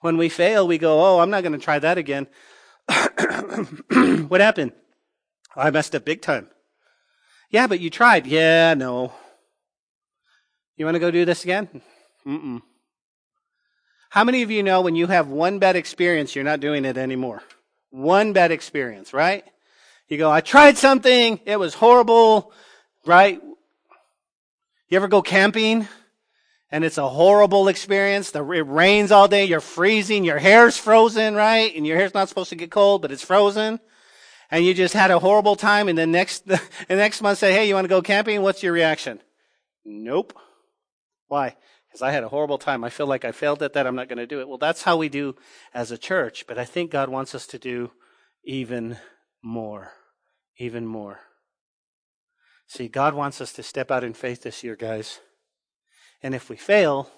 [0.00, 2.26] When we fail, we go, oh, I'm not going to try that again.
[4.28, 4.72] what happened?
[5.54, 6.48] I messed up big time.
[7.50, 8.26] Yeah, but you tried.
[8.26, 9.12] Yeah, no.
[10.78, 11.68] You want to go do this again?
[12.26, 12.62] Mm-mm.
[14.08, 16.96] How many of you know when you have one bad experience, you're not doing it
[16.96, 17.42] anymore?
[17.90, 19.44] One bad experience, right?
[20.08, 22.54] You go, I tried something, it was horrible,
[23.04, 23.42] right?
[24.90, 25.86] You ever go camping
[26.72, 28.32] and it's a horrible experience?
[28.32, 31.72] The, it rains all day, you're freezing, your hair's frozen, right?
[31.76, 33.78] And your hair's not supposed to get cold, but it's frozen.
[34.50, 37.68] And you just had a horrible time and then next, the next month say, hey,
[37.68, 38.42] you want to go camping?
[38.42, 39.20] What's your reaction?
[39.84, 40.36] Nope.
[41.28, 41.54] Why?
[41.86, 42.82] Because I had a horrible time.
[42.82, 43.86] I feel like I failed at that.
[43.86, 44.48] I'm not going to do it.
[44.48, 45.36] Well, that's how we do
[45.72, 47.92] as a church, but I think God wants us to do
[48.44, 48.98] even
[49.40, 49.92] more.
[50.58, 51.20] Even more.
[52.70, 55.18] See, God wants us to step out in faith this year, guys.
[56.22, 57.10] And if we fail,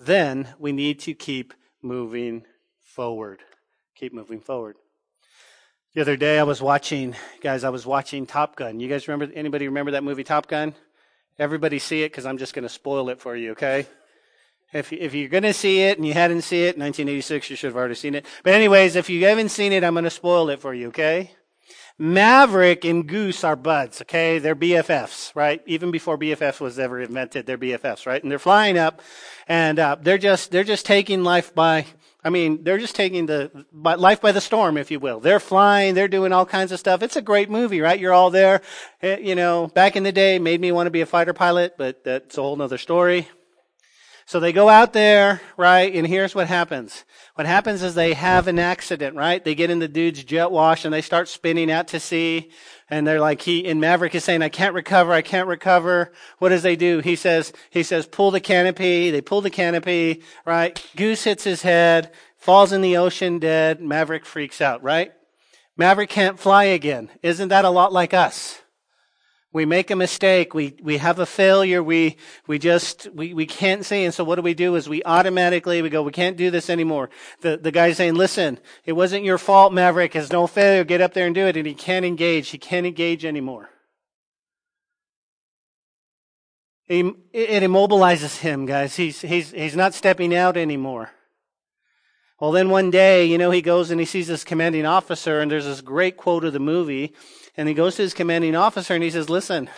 [0.00, 2.44] then we need to keep moving
[2.80, 3.38] forward.
[3.94, 4.74] Keep moving forward.
[5.94, 8.80] The other day I was watching, guys, I was watching Top Gun.
[8.80, 10.74] You guys remember, anybody remember that movie Top Gun?
[11.38, 13.86] Everybody see it because I'm just going to spoil it for you, okay?
[14.72, 17.68] If, if you're going to see it and you hadn't seen it, 1986, you should
[17.68, 18.26] have already seen it.
[18.42, 21.30] But anyways, if you haven't seen it, I'm going to spoil it for you, okay?
[21.98, 24.40] Maverick and Goose are buds, okay?
[24.40, 25.62] They're BFFs, right?
[25.66, 28.20] Even before BFFs was ever invented, they're BFFs, right?
[28.20, 29.00] And they're flying up,
[29.46, 31.86] and uh, they're just they're just taking life by.
[32.26, 35.20] I mean, they're just taking the by, life by the storm, if you will.
[35.20, 37.02] They're flying, they're doing all kinds of stuff.
[37.02, 38.00] It's a great movie, right?
[38.00, 38.62] You're all there.
[39.00, 41.34] It, eh, you know, back in the day, made me want to be a fighter
[41.34, 43.28] pilot, but that's a whole other story.
[44.26, 45.94] So they go out there, right?
[45.94, 47.04] And here's what happens.
[47.34, 49.44] What happens is they have an accident, right?
[49.44, 52.50] They get in the dude's jet wash and they start spinning out to sea.
[52.88, 56.12] And they're like, he, and Maverick is saying, I can't recover, I can't recover.
[56.38, 57.00] What does they do?
[57.00, 59.10] He says, he says, pull the canopy.
[59.10, 60.82] They pull the canopy, right?
[60.96, 63.80] Goose hits his head, falls in the ocean dead.
[63.80, 65.12] Maverick freaks out, right?
[65.76, 67.10] Maverick can't fly again.
[67.22, 68.62] Isn't that a lot like us?
[69.54, 72.16] We make a mistake, we, we have a failure, we,
[72.48, 75.80] we just, we, we can't say, and so what do we do is we automatically,
[75.80, 77.08] we go, we can't do this anymore.
[77.40, 81.14] The, the guy's saying, listen, it wasn't your fault, Maverick, it's no failure, get up
[81.14, 83.70] there and do it, and he can't engage, he can't engage anymore.
[86.86, 88.96] He, it immobilizes him, guys.
[88.96, 91.12] He's, he's, he's not stepping out anymore.
[92.40, 95.48] Well, then one day, you know, he goes and he sees this commanding officer, and
[95.48, 97.14] there's this great quote of the movie
[97.56, 99.70] and he goes to his commanding officer and he says, listen,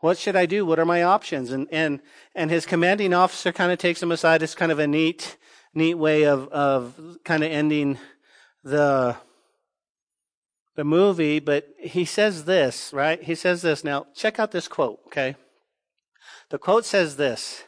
[0.00, 0.66] what should I do?
[0.66, 1.50] What are my options?
[1.50, 2.00] And, and,
[2.34, 4.42] and his commanding officer kind of takes him aside.
[4.42, 5.36] It's kind of a neat,
[5.74, 7.98] neat way of, of kind of ending
[8.64, 9.16] the,
[10.74, 13.22] the movie, but he says this, right?
[13.22, 13.84] He says this.
[13.84, 15.36] Now, check out this quote, okay?
[16.50, 17.64] The quote says this.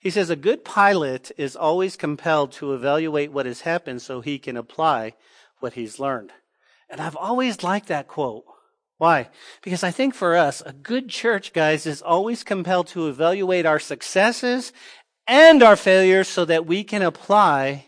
[0.00, 4.38] He says, A good pilot is always compelled to evaluate what has happened so he
[4.38, 5.14] can apply
[5.60, 6.32] what he's learned.
[6.88, 8.44] And I've always liked that quote.
[8.98, 9.28] Why?
[9.62, 13.80] Because I think for us, a good church, guys, is always compelled to evaluate our
[13.80, 14.72] successes
[15.26, 17.86] and our failures so that we can apply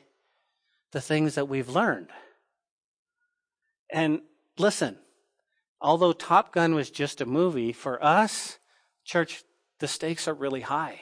[0.92, 2.08] the things that we've learned.
[3.90, 4.22] And
[4.58, 4.98] listen,
[5.80, 8.58] although Top Gun was just a movie, for us,
[9.04, 9.44] church,
[9.78, 11.00] the stakes are really high.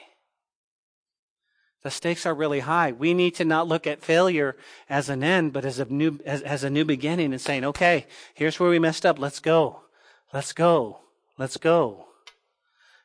[1.85, 2.93] The stakes are really high.
[2.93, 4.55] We need to not look at failure
[4.89, 8.07] as an end, but as a new, as, as a new beginning and saying, okay,
[8.33, 9.19] here's where we messed up.
[9.19, 9.81] Let's go.
[10.33, 11.01] Let's go.
[11.37, 12.07] Let's go.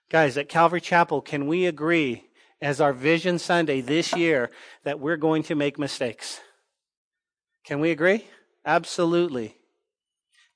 [0.08, 2.24] Guys, at Calvary Chapel, can we agree
[2.62, 4.50] as our Vision Sunday this year
[4.84, 6.40] that we're going to make mistakes?
[7.64, 8.24] Can we agree?
[8.64, 9.56] Absolutely.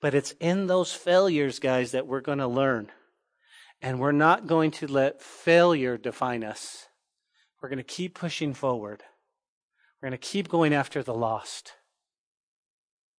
[0.00, 2.90] But it's in those failures, guys, that we're going to learn.
[3.82, 6.86] And we're not going to let failure define us.
[7.64, 9.02] We're going to keep pushing forward.
[10.02, 11.72] We're going to keep going after the lost.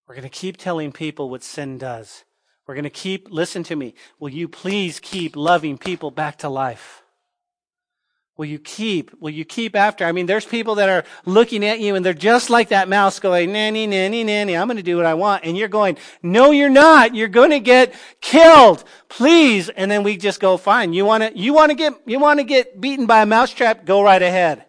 [0.07, 2.25] We're going to keep telling people what sin does.
[2.67, 6.49] We're going to keep, listen to me, will you please keep loving people back to
[6.49, 7.01] life?
[8.37, 10.03] Will you keep, will you keep after?
[10.03, 13.17] I mean, there's people that are looking at you and they're just like that mouse
[13.17, 15.45] going, nanny, nanny, nanny, I'm going to do what I want.
[15.45, 17.15] And you're going, no, you're not.
[17.15, 18.83] You're going to get killed.
[19.07, 19.69] Please.
[19.69, 20.91] And then we just go, fine.
[20.91, 23.85] You want to, you want to get, you want to get beaten by a mousetrap?
[23.85, 24.65] Go right ahead.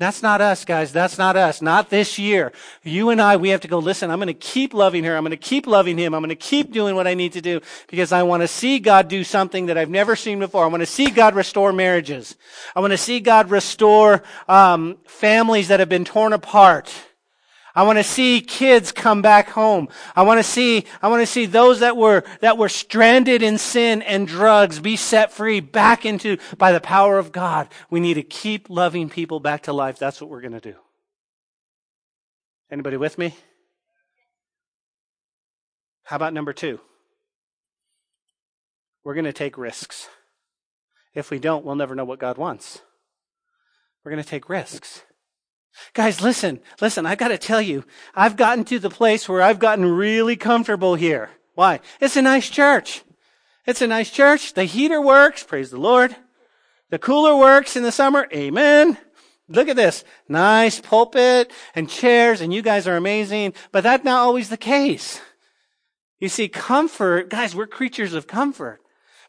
[0.00, 0.94] That's not us, guys.
[0.94, 1.60] That's not us.
[1.60, 2.52] Not this year.
[2.82, 5.14] You and I, we have to go, listen, I'm going to keep loving her.
[5.14, 6.14] I'm going to keep loving him.
[6.14, 8.78] I'm going to keep doing what I need to do because I want to see
[8.78, 10.64] God do something that I've never seen before.
[10.64, 12.34] I want to see God restore marriages.
[12.74, 16.90] I want to see God restore um, families that have been torn apart.
[17.74, 19.88] I want to see kids come back home.
[20.16, 23.58] I want to see, I want to see those that were, that were stranded in
[23.58, 27.68] sin and drugs be set free back into, by the power of God.
[27.90, 29.98] We need to keep loving people back to life.
[29.98, 30.74] That's what we're going to do.
[32.70, 33.34] Anybody with me?
[36.04, 36.80] How about number two?
[39.04, 40.08] We're going to take risks.
[41.14, 42.80] If we don't, we'll never know what God wants.
[44.04, 45.02] We're going to take risks.
[45.94, 49.84] Guys, listen, listen, I gotta tell you, I've gotten to the place where I've gotten
[49.84, 51.30] really comfortable here.
[51.54, 51.80] Why?
[52.00, 53.02] It's a nice church.
[53.66, 54.54] It's a nice church.
[54.54, 55.42] The heater works.
[55.42, 56.16] Praise the Lord.
[56.90, 58.26] The cooler works in the summer.
[58.34, 58.98] Amen.
[59.48, 60.04] Look at this.
[60.28, 63.54] Nice pulpit and chairs and you guys are amazing.
[63.72, 65.20] But that's not always the case.
[66.18, 68.80] You see, comfort, guys, we're creatures of comfort.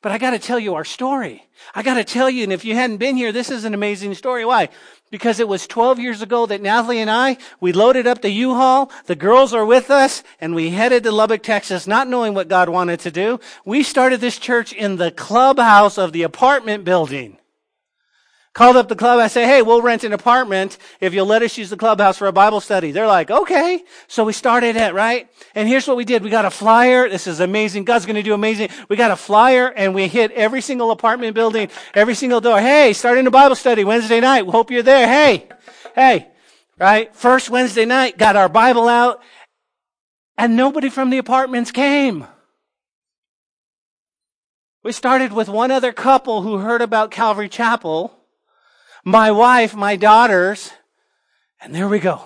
[0.01, 1.47] But I gotta tell you our story.
[1.75, 4.43] I gotta tell you, and if you hadn't been here, this is an amazing story.
[4.43, 4.69] Why?
[5.11, 8.89] Because it was 12 years ago that Natalie and I, we loaded up the U-Haul,
[9.05, 12.69] the girls are with us, and we headed to Lubbock, Texas, not knowing what God
[12.69, 13.39] wanted to do.
[13.65, 17.37] We started this church in the clubhouse of the apartment building.
[18.53, 19.19] Called up the club.
[19.19, 22.27] I say, hey, we'll rent an apartment if you'll let us use the clubhouse for
[22.27, 22.91] a Bible study.
[22.91, 23.81] They're like, okay.
[24.07, 25.29] So we started it, right?
[25.55, 26.21] And here's what we did.
[26.21, 27.07] We got a flyer.
[27.07, 27.85] This is amazing.
[27.85, 28.67] God's going to do amazing.
[28.89, 32.59] We got a flyer and we hit every single apartment building, every single door.
[32.59, 34.45] Hey, starting a Bible study Wednesday night.
[34.45, 35.07] We hope you're there.
[35.07, 35.47] Hey,
[35.95, 36.27] hey,
[36.77, 37.15] right?
[37.15, 39.21] First Wednesday night, got our Bible out
[40.37, 42.27] and nobody from the apartments came.
[44.83, 48.17] We started with one other couple who heard about Calvary Chapel
[49.03, 50.71] my wife, my daughters,
[51.61, 52.21] and there we go.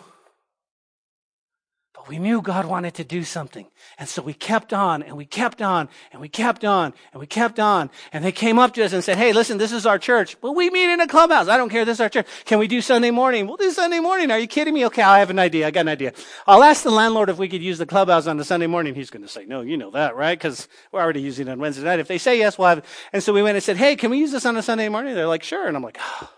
[1.93, 3.67] But we knew God wanted to do something.
[3.97, 7.27] And so we kept on and we kept on and we kept on and we
[7.27, 7.89] kept on.
[8.13, 10.38] And they came up to us and said, Hey, listen, this is our church.
[10.41, 11.47] Well, we meet in a clubhouse.
[11.47, 11.83] I don't care.
[11.83, 12.27] This is our church.
[12.45, 13.47] Can we do Sunday morning?
[13.47, 14.29] We'll do Sunday morning.
[14.29, 14.85] Are you kidding me?
[14.88, 15.67] Okay, I have an idea.
[15.67, 16.13] I got an idea.
[16.47, 18.93] I'll ask the landlord if we could use the clubhouse on the Sunday morning.
[18.95, 20.38] He's going to say, No, you know that, right?
[20.38, 21.99] Because we're already using it on Wednesday night.
[21.99, 22.85] If they say yes, we'll have.
[23.13, 25.15] And so we went and said, Hey, can we use this on a Sunday morning?
[25.15, 25.67] They're like, Sure.
[25.67, 26.29] And I'm like, oh.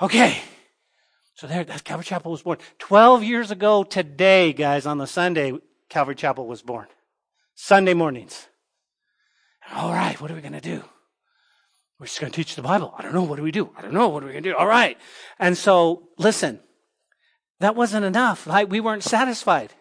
[0.00, 0.38] Okay.
[1.34, 2.58] So there, that's Calvary Chapel was born.
[2.78, 5.52] 12 years ago today, guys, on the Sunday,
[5.88, 6.86] Calvary Chapel was born.
[7.54, 8.48] Sunday mornings.
[9.72, 10.84] All right, what are we going to do?
[11.98, 12.94] We're just going to teach the Bible.
[12.98, 13.22] I don't know.
[13.22, 13.70] What do we do?
[13.76, 14.08] I don't know.
[14.08, 14.56] What are we going to do?
[14.56, 14.98] All right.
[15.38, 16.60] And so, listen,
[17.60, 18.46] that wasn't enough.
[18.46, 19.72] Like, we weren't satisfied.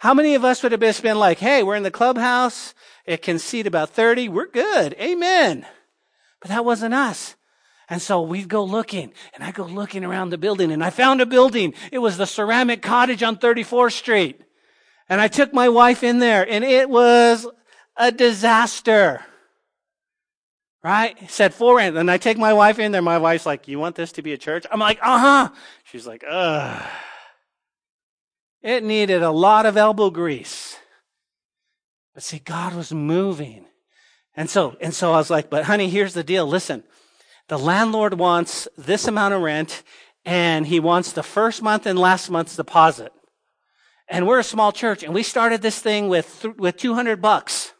[0.00, 2.74] How many of us would have just been like, hey, we're in the clubhouse.
[3.04, 4.28] It can seat about 30.
[4.28, 4.94] We're good.
[4.94, 5.66] Amen.
[6.40, 7.36] But that wasn't us.
[7.92, 11.20] And so we'd go looking, and I go looking around the building, and I found
[11.20, 11.74] a building.
[11.92, 14.40] It was the ceramic cottage on 34th Street.
[15.10, 17.46] And I took my wife in there, and it was
[17.98, 19.22] a disaster.
[20.82, 21.30] Right?
[21.30, 21.98] Said for rent.
[21.98, 23.02] And I take my wife in there.
[23.02, 24.64] My wife's like, You want this to be a church?
[24.72, 25.48] I'm like, Uh huh.
[25.84, 26.82] She's like, Ugh.
[28.62, 30.78] It needed a lot of elbow grease.
[32.14, 33.66] But see, God was moving.
[34.34, 36.46] And so, and so I was like, but honey, here's the deal.
[36.46, 36.84] Listen,
[37.52, 39.82] the landlord wants this amount of rent
[40.24, 43.12] and he wants the first month and last month's deposit.
[44.08, 47.74] And we're a small church and we started this thing with, with 200 bucks.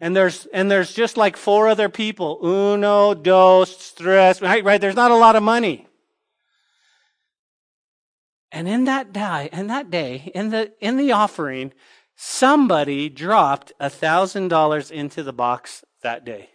[0.00, 2.40] And there's, and there's just like four other people.
[2.42, 4.64] Uno, dos, tres, right?
[4.64, 4.80] Right?
[4.80, 5.86] There's not a lot of money.
[8.50, 11.72] And in that day, in that day, in the, in the offering,
[12.16, 16.48] somebody dropped a thousand dollars into the box that day.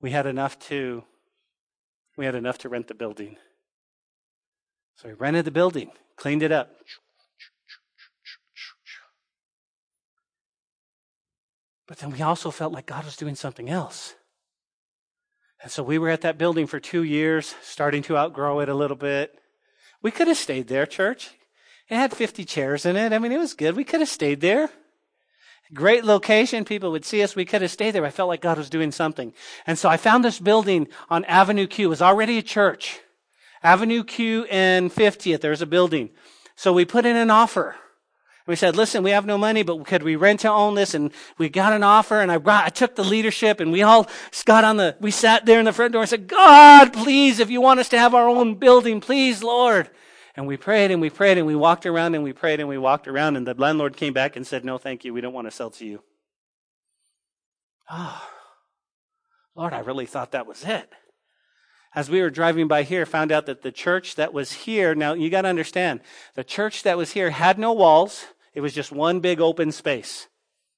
[0.00, 1.04] We had enough to,
[2.16, 3.36] we had enough to rent the building.
[4.96, 6.70] So we rented the building, cleaned it up.
[11.86, 14.14] But then we also felt like God was doing something else.
[15.62, 18.74] And so we were at that building for two years, starting to outgrow it a
[18.74, 19.38] little bit.
[20.00, 21.32] We could have stayed there, church.
[21.88, 23.12] It had 50 chairs in it.
[23.12, 23.76] I mean, it was good.
[23.76, 24.70] We could have stayed there.
[25.72, 26.64] Great location.
[26.64, 27.36] People would see us.
[27.36, 28.04] We could have stayed there.
[28.04, 29.32] I felt like God was doing something.
[29.66, 31.86] And so I found this building on Avenue Q.
[31.86, 33.00] It was already a church.
[33.62, 35.40] Avenue Q and 50th.
[35.40, 36.10] There's a building.
[36.56, 37.76] So we put in an offer.
[38.46, 40.94] We said, listen, we have no money, but could we rent to own this?
[40.94, 44.08] And we got an offer and I brought, I took the leadership and we all
[44.44, 47.48] got on the, we sat there in the front door and said, God, please, if
[47.48, 49.88] you want us to have our own building, please, Lord.
[50.40, 52.78] And we prayed and we prayed and we walked around and we prayed and we
[52.78, 55.12] walked around and the landlord came back and said, no, thank you.
[55.12, 56.02] We don't want to sell to you.
[57.90, 58.26] Oh,
[59.54, 60.90] Lord, I really thought that was it
[61.94, 65.12] as we were driving by here, found out that the church that was here, now
[65.12, 66.00] you got to understand,
[66.36, 68.24] the church that was here had no walls.
[68.54, 70.26] It was just one big open space.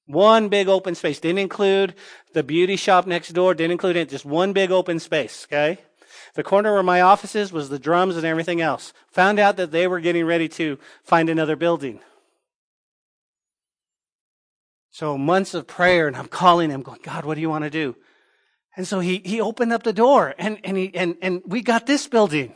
[0.07, 1.21] One big open space.
[1.21, 1.95] Didn't include
[2.33, 3.53] the beauty shop next door.
[3.53, 4.09] Didn't include it.
[4.09, 5.47] Just one big open space.
[5.47, 5.77] Okay.
[6.35, 8.93] The corner where my office is was the drums and everything else.
[9.11, 11.99] Found out that they were getting ready to find another building.
[14.89, 17.69] So months of prayer and I'm calling him going, God, what do you want to
[17.69, 17.95] do?
[18.75, 21.85] And so he, he opened up the door and, and he, and, and we got
[21.85, 22.53] this building.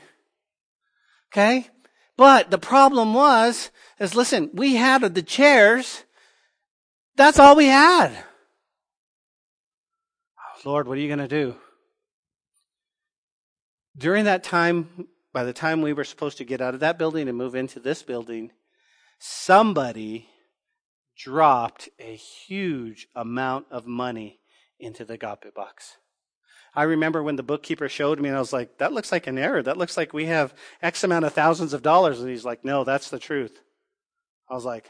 [1.32, 1.68] Okay.
[2.16, 6.04] But the problem was, is listen, we had the chairs.
[7.16, 8.12] That's all we had.
[10.66, 11.56] Lord, what are you going to do?
[13.98, 17.28] During that time, by the time we were supposed to get out of that building
[17.28, 18.52] and move into this building,
[19.20, 20.30] somebody
[21.18, 24.40] dropped a huge amount of money
[24.80, 25.98] into the agape box.
[26.76, 29.40] I remember when the bookkeeper showed me, and I was like, that looks like an
[29.40, 29.64] error.
[29.64, 32.20] That looks like we have X amount of thousands of dollars.
[32.20, 33.60] And he's like, no, that's the truth.
[34.48, 34.88] I was like,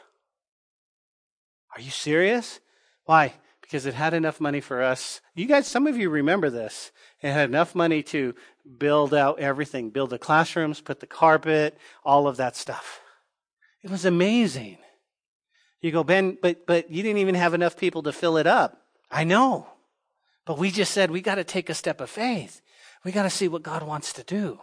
[1.74, 2.60] are you serious?
[3.06, 3.36] Why?
[3.68, 5.20] Because it had enough money for us.
[5.36, 6.92] You guys, some of you remember this.
[7.22, 8.34] It had enough money to
[8.78, 13.02] build out everything, build the classrooms, put the carpet, all of that stuff.
[13.84, 14.78] It was amazing.
[15.82, 18.82] You go, Ben, but, but you didn't even have enough people to fill it up.
[19.12, 19.68] I know.
[20.46, 22.62] But we just said we got to take a step of faith.
[23.04, 24.60] We got to see what God wants to do.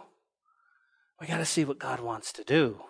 [1.21, 2.81] We got to see what God wants to do.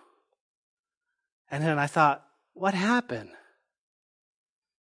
[1.52, 3.32] And then I thought, what happened?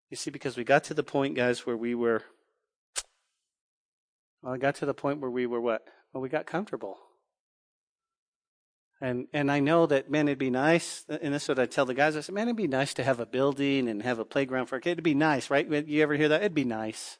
[0.10, 2.24] You see, because we got to the point, guys, where we were,
[4.42, 5.84] well, I got to the point where we were what?
[6.14, 6.98] Well, we got comfortable.
[9.02, 11.86] And and I know that man, it'd be nice, and this is what I tell
[11.86, 12.16] the guys.
[12.16, 14.78] I said, man, it'd be nice to have a building and have a playground for
[14.78, 14.92] a kid.
[14.92, 15.70] It'd be nice, right?
[15.88, 16.42] You ever hear that?
[16.42, 17.18] It'd be nice.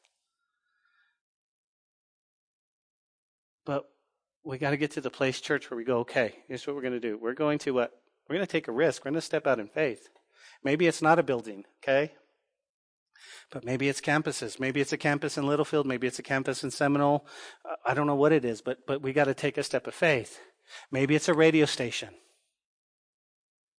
[3.66, 3.90] But
[4.44, 6.82] we got to get to the place, church, where we go, okay, here's what we're
[6.82, 7.18] going to do.
[7.18, 7.92] We're going to what?
[8.30, 9.04] We're going to take a risk.
[9.04, 10.08] We're going to step out in faith.
[10.64, 12.14] Maybe it's not a building, okay?
[13.52, 14.60] But maybe it's campuses.
[14.60, 15.86] Maybe it's a campus in Littlefield.
[15.86, 17.26] Maybe it's a campus in Seminole.
[17.86, 19.94] I don't know what it is, but, but we got to take a step of
[19.94, 20.40] faith.
[20.92, 22.10] Maybe it's a radio station.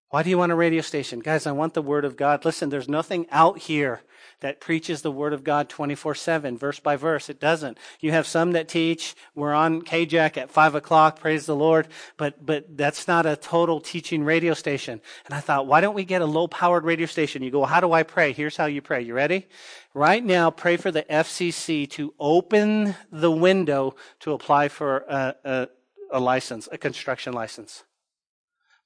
[0.09, 1.19] Why do you want a radio station?
[1.19, 2.45] Guys, I want the Word of God.
[2.45, 4.03] Listen, there's nothing out here
[4.39, 7.29] that preaches the Word of God 24 7, verse by verse.
[7.29, 7.77] It doesn't.
[7.99, 9.15] You have some that teach.
[9.35, 13.81] We're on KJAC at 5 o'clock, praise the Lord, but, but that's not a total
[13.81, 15.01] teaching radio station.
[15.25, 17.43] And I thought, why don't we get a low powered radio station?
[17.43, 18.31] You go, how do I pray?
[18.31, 19.01] Here's how you pray.
[19.01, 19.47] You ready?
[19.93, 25.67] Right now, pray for the FCC to open the window to apply for a, a,
[26.11, 27.83] a license, a construction license.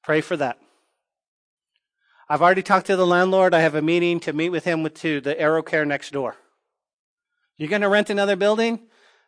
[0.02, 0.58] Pray for that.
[2.32, 3.54] I've already talked to the landlord.
[3.54, 6.38] I have a meeting to meet with him with to the AeroCare next door.
[7.58, 8.88] You're going to rent another building?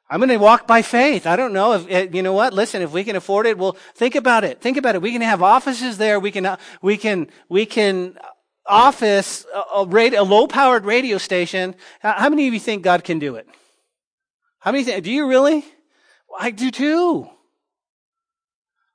[0.10, 1.28] I'm going to walk by faith.
[1.28, 2.54] I don't know if, eh, you know what?
[2.54, 4.62] Listen, if we can afford it, well, think about it.
[4.62, 5.01] Think about it.
[5.01, 6.18] We can have offices there.
[6.18, 8.18] We can, uh, we can, we can
[8.66, 11.76] office a, a, radio, a low powered radio station.
[11.99, 13.49] How many of you think God can do it?
[14.60, 15.66] How many, th- do you really?
[16.39, 17.30] I do too.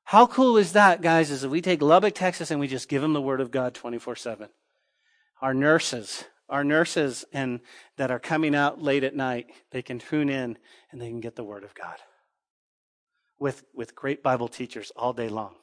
[0.09, 3.03] How cool is that, guys, is if we take Lubbock, Texas, and we just give
[3.03, 4.49] them the Word of God 24 7.
[5.43, 7.61] Our nurses, our nurses and
[7.99, 10.57] that are coming out late at night, they can tune in
[10.91, 11.97] and they can get the Word of God
[13.39, 15.57] with, with great Bible teachers all day long.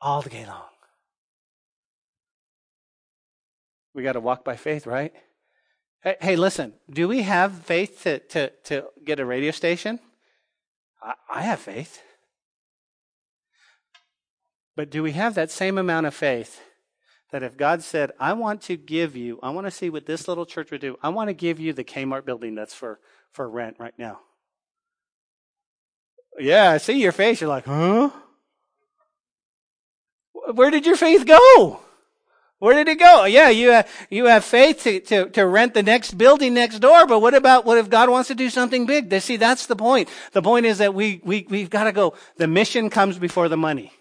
[0.00, 0.70] All day long.
[3.92, 5.12] We got to walk by faith, right?
[6.02, 10.00] Hey, hey, listen, do we have faith to, to, to get a radio station?
[11.02, 12.02] I, I have faith.
[14.80, 16.62] But do we have that same amount of faith
[17.32, 20.26] that if God said, I want to give you, I want to see what this
[20.26, 22.98] little church would do, I want to give you the Kmart building that's for,
[23.30, 24.20] for rent right now?
[26.38, 27.42] Yeah, I see your face.
[27.42, 28.08] You're like, huh?
[30.54, 31.80] Where did your faith go?
[32.58, 33.26] Where did it go?
[33.26, 37.06] Yeah, you have, you have faith to, to, to rent the next building next door,
[37.06, 39.12] but what about, what if God wants to do something big?
[39.20, 40.08] See, that's the point.
[40.32, 43.58] The point is that we, we, we've got to go, the mission comes before the
[43.58, 43.92] money.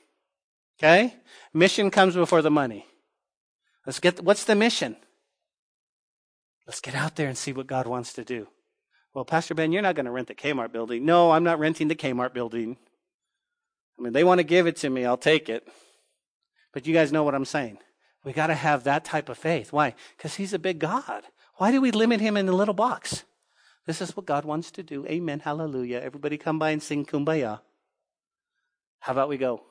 [0.79, 1.13] Okay?
[1.53, 2.85] Mission comes before the money.
[3.85, 4.95] Let's get, what's the mission?
[6.65, 8.47] Let's get out there and see what God wants to do.
[9.13, 11.05] Well, Pastor Ben, you're not going to rent the Kmart building.
[11.05, 12.77] No, I'm not renting the Kmart building.
[13.97, 15.67] I mean, they want to give it to me, I'll take it.
[16.73, 17.79] But you guys know what I'm saying.
[18.23, 19.73] We got to have that type of faith.
[19.73, 19.95] Why?
[20.15, 21.23] Because He's a big God.
[21.55, 23.23] Why do we limit Him in a little box?
[23.85, 25.05] This is what God wants to do.
[25.07, 25.39] Amen.
[25.39, 25.99] Hallelujah.
[25.99, 27.61] Everybody come by and sing kumbaya.
[28.99, 29.63] How about we go?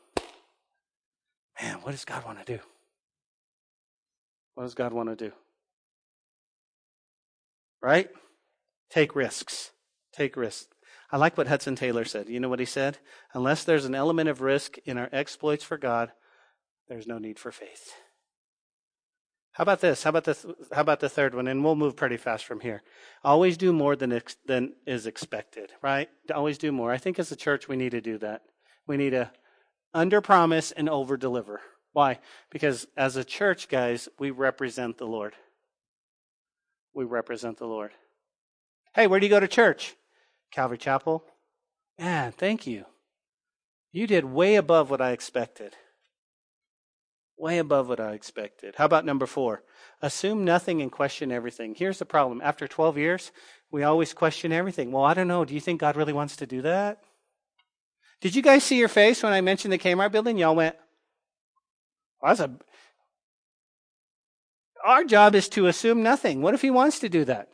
[1.60, 2.60] Man, what does God want to do?
[4.54, 5.32] What does God want to do?
[7.80, 8.08] Right?
[8.90, 9.70] Take risks.
[10.12, 10.68] Take risks.
[11.10, 12.28] I like what Hudson Taylor said.
[12.28, 12.98] You know what he said?
[13.32, 16.12] Unless there's an element of risk in our exploits for God,
[16.88, 17.92] there's no need for faith.
[19.52, 20.04] How about this?
[20.04, 21.48] How about the how about the third one?
[21.48, 22.82] And we'll move pretty fast from here.
[23.24, 26.08] Always do more than ex, than is expected, right?
[26.32, 26.92] Always do more.
[26.92, 28.42] I think as a church we need to do that.
[28.86, 29.32] We need to
[29.94, 31.60] under promise and over deliver.
[31.92, 32.18] Why?
[32.50, 35.34] Because as a church, guys, we represent the Lord.
[36.94, 37.92] We represent the Lord.
[38.94, 39.94] Hey, where do you go to church?
[40.50, 41.24] Calvary Chapel.
[41.98, 42.84] Man, thank you.
[43.92, 45.74] You did way above what I expected.
[47.36, 48.74] Way above what I expected.
[48.76, 49.62] How about number four?
[50.02, 51.74] Assume nothing and question everything.
[51.74, 52.40] Here's the problem.
[52.42, 53.32] After 12 years,
[53.70, 54.90] we always question everything.
[54.90, 55.44] Well, I don't know.
[55.44, 57.00] Do you think God really wants to do that?
[58.20, 60.38] Did you guys see your face when I mentioned the Kmart building?
[60.38, 60.76] Y'all went,
[62.20, 62.50] well, that's a.
[64.84, 66.42] Our job is to assume nothing.
[66.42, 67.48] What if he wants to do that?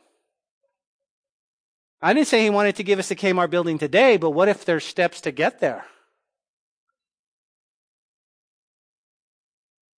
[2.01, 4.65] I didn't say he wanted to give us the Kmart building today, but what if
[4.65, 5.85] there's steps to get there?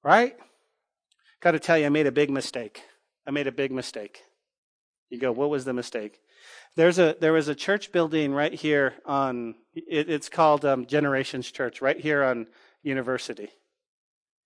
[0.04, 0.38] Right?
[1.42, 2.82] Got to tell you, I made a big mistake.
[3.26, 4.24] I made a big mistake.
[5.10, 6.20] You go, what was the mistake?
[6.76, 9.56] There's a there was a church building right here on
[9.88, 12.48] it, it's called um, Generations Church right here on
[12.84, 13.50] University.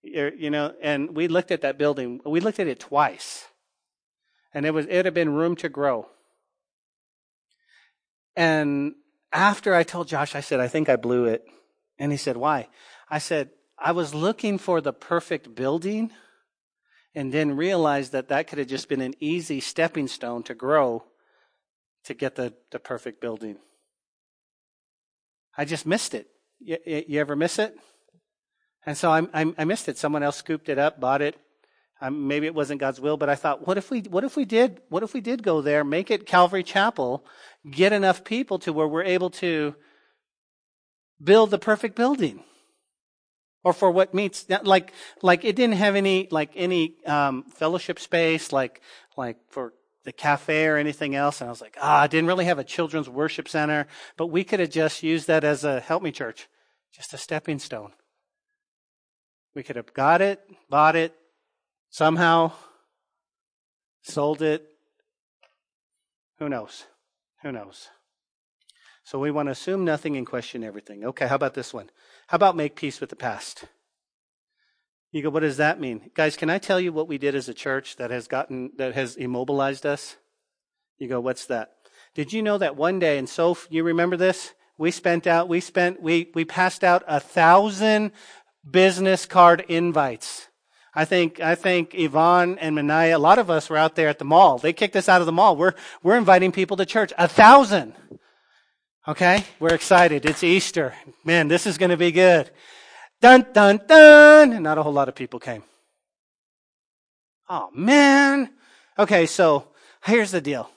[0.03, 2.21] You know, and we looked at that building.
[2.25, 3.45] We looked at it twice,
[4.51, 6.07] and it was it had been room to grow.
[8.35, 8.95] And
[9.31, 11.45] after I told Josh, I said, I think I blew it.
[11.99, 12.67] And he said, Why?
[13.09, 16.11] I said, I was looking for the perfect building
[17.13, 21.03] and then realized that that could have just been an easy stepping stone to grow
[22.05, 23.57] to get the, the perfect building.
[25.57, 26.27] I just missed it.
[26.59, 27.75] You, you ever miss it?
[28.85, 29.97] And so I, I, I missed it.
[29.97, 31.35] Someone else scooped it up, bought it.
[32.03, 34.43] Um, maybe it wasn't God's will, but I thought, what if we, what if we
[34.43, 37.23] did, what if we did go there, make it Calvary Chapel,
[37.69, 39.75] get enough people to where we're able to
[41.23, 42.43] build the perfect building?
[43.63, 44.91] Or for what meets, like,
[45.21, 48.81] like it didn't have any, like any, um, fellowship space, like,
[49.15, 49.73] like for
[50.03, 51.41] the cafe or anything else.
[51.41, 53.87] And I was like, ah, I didn't really have a children's worship center,
[54.17, 56.47] but we could have just used that as a help me church,
[56.93, 57.93] just a stepping stone.
[59.53, 61.13] We could have got it, bought it,
[61.89, 62.53] somehow
[64.01, 64.67] sold it.
[66.39, 66.85] Who knows?
[67.43, 67.89] Who knows?
[69.03, 71.03] So we want to assume nothing and question everything.
[71.03, 71.89] Okay, how about this one?
[72.27, 73.65] How about make peace with the past?
[75.11, 76.09] You go, what does that mean?
[76.13, 78.93] Guys, can I tell you what we did as a church that has gotten, that
[78.95, 80.15] has immobilized us?
[80.97, 81.71] You go, what's that?
[82.15, 84.53] Did you know that one day, and so you remember this?
[84.77, 88.11] We spent out, we spent, we, we passed out a thousand
[88.69, 90.47] business card invites.
[90.93, 94.19] I think, I think Yvonne and Manaya, a lot of us were out there at
[94.19, 94.57] the mall.
[94.57, 95.55] They kicked us out of the mall.
[95.55, 97.13] We're, we're inviting people to church.
[97.17, 97.93] A thousand.
[99.07, 99.45] Okay?
[99.59, 100.25] We're excited.
[100.25, 100.93] It's Easter.
[101.23, 102.49] Man, this is going to be good.
[103.21, 104.53] Dun, dun, dun.
[104.53, 105.63] And not a whole lot of people came.
[107.49, 108.49] Oh man.
[108.97, 109.67] Okay, so
[110.03, 110.69] here's the deal.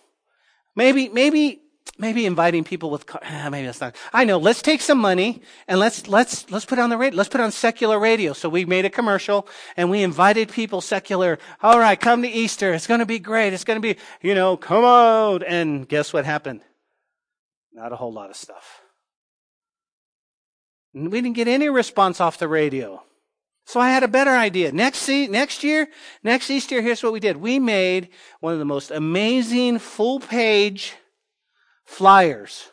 [0.77, 1.63] Maybe, maybe
[1.99, 3.95] maybe inviting people with car, ah, maybe that's not.
[4.13, 4.39] I know.
[4.39, 7.17] Let's take some money and let's let's let's put on the radio.
[7.17, 8.33] Let's put on secular radio.
[8.33, 11.39] So we made a commercial and we invited people secular.
[11.63, 12.73] All right, come to Easter.
[12.73, 13.53] It's going to be great.
[13.53, 15.43] It's going to be you know come out.
[15.47, 16.61] And guess what happened?
[17.73, 18.84] Not a whole lot of stuff.
[20.95, 23.03] We didn't get any response off the radio.
[23.67, 24.73] So I had a better idea.
[24.73, 25.89] Next, next year,
[26.23, 27.39] next Easter, here's what we did.
[27.39, 30.95] We made one of the most amazing full page
[31.85, 32.71] flyers.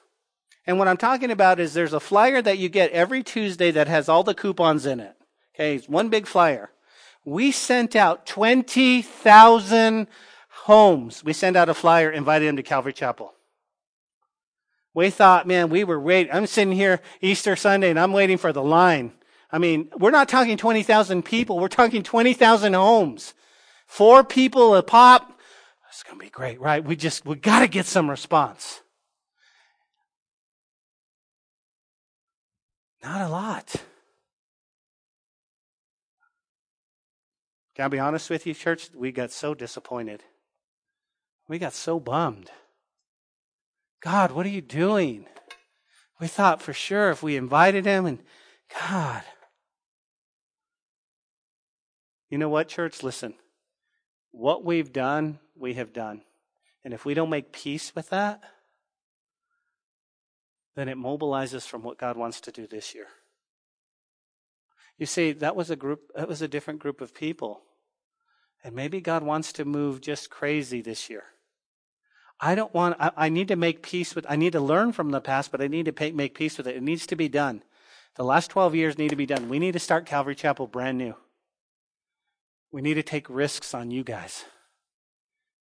[0.68, 3.88] And what I'm talking about is there's a flyer that you get every Tuesday that
[3.88, 5.16] has all the coupons in it.
[5.56, 6.72] Okay, it's one big flyer.
[7.26, 10.08] We sent out 20,000
[10.50, 11.24] homes.
[11.24, 13.34] We sent out a flyer, invited them to Calvary Chapel.
[14.94, 16.34] We thought, man, we were waiting.
[16.34, 19.14] I'm sitting here Easter Sunday and I'm waiting for the line.
[19.52, 21.60] I mean, we're not talking 20,000 people.
[21.60, 23.34] We're talking 20,000 homes.
[23.88, 25.40] Four people a pop.
[25.90, 26.84] It's going to be great, right?
[26.84, 28.82] We just, we got to get some response.
[33.04, 33.76] Not a lot.
[37.76, 38.90] Can I be honest with you, church?
[38.94, 40.24] We got so disappointed.
[41.48, 42.52] We got so bummed.
[44.02, 45.28] God, what are you doing?
[46.20, 48.20] We thought for sure if we invited him and
[48.80, 49.24] God.
[52.30, 53.04] You know what, church?
[53.04, 53.36] Listen.
[54.32, 56.22] What we've done, we have done.
[56.84, 58.42] And if we don't make peace with that,
[60.76, 63.08] then it mobilizes from what God wants to do this year.
[64.98, 67.62] You see, that was a group, that was a different group of people.
[68.64, 71.24] And maybe God wants to move just crazy this year.
[72.42, 75.12] I don't want, I, I need to make peace with, I need to learn from
[75.12, 76.76] the past, but I need to pay, make peace with it.
[76.76, 77.62] It needs to be done.
[78.16, 79.48] The last 12 years need to be done.
[79.48, 81.16] We need to start Calvary Chapel brand new.
[82.72, 84.46] We need to take risks on you guys.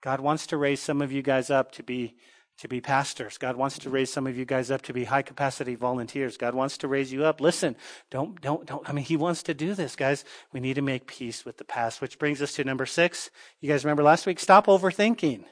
[0.03, 2.17] God wants to raise some of you guys up to be
[2.59, 3.39] to be pastors.
[3.39, 6.37] God wants to raise some of you guys up to be high capacity volunteers.
[6.37, 7.41] God wants to raise you up.
[7.41, 7.75] Listen,
[8.11, 8.87] don't, don't, don't.
[8.87, 10.27] I mean, He wants to do this, guys.
[10.53, 13.31] We need to make peace with the past, which brings us to number six.
[13.63, 14.39] You guys remember last week?
[14.39, 15.45] Stop overthinking.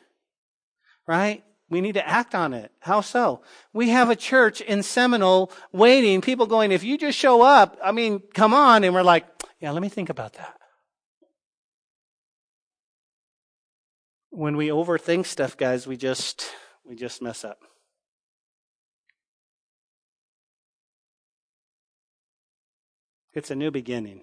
[1.09, 1.43] Right?
[1.71, 2.71] We need to act on it.
[2.81, 3.43] How so?
[3.73, 7.93] We have a church in Seminole waiting, people going, if you just show up, I
[7.93, 8.85] mean, come on.
[8.85, 9.27] And we're like,
[9.59, 10.55] yeah, let me think about that.
[14.31, 16.47] When we overthink stuff, guys, we just,
[16.85, 17.59] we just mess up.
[23.33, 24.23] It's a new beginning.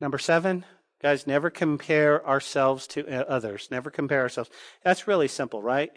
[0.00, 0.64] Number seven,
[1.02, 3.68] guys, never compare ourselves to uh, others.
[3.70, 4.50] Never compare ourselves.
[4.84, 5.90] That's really simple, right?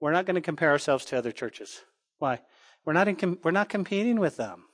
[0.00, 1.80] We're not going to compare ourselves to other churches.
[2.18, 2.40] Why?
[2.84, 4.64] We're not, in, we're not competing with them.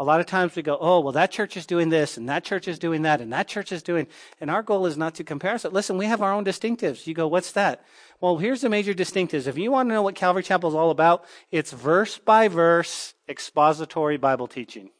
[0.00, 2.44] A lot of times we go, oh, well, that church is doing this, and that
[2.44, 4.06] church is doing that, and that church is doing,
[4.40, 5.74] and our goal is not to compare ourselves.
[5.74, 7.08] Listen, we have our own distinctives.
[7.08, 7.84] You go, what's that?
[8.20, 9.48] Well, here's the major distinctives.
[9.48, 13.14] If you want to know what Calvary Chapel is all about, it's verse by verse
[13.28, 14.90] expository Bible teaching.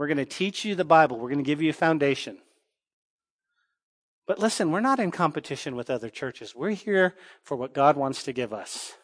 [0.00, 1.18] We're going to teach you the Bible.
[1.18, 2.38] We're going to give you a foundation.
[4.26, 6.56] But listen, we're not in competition with other churches.
[6.56, 8.94] We're here for what God wants to give us.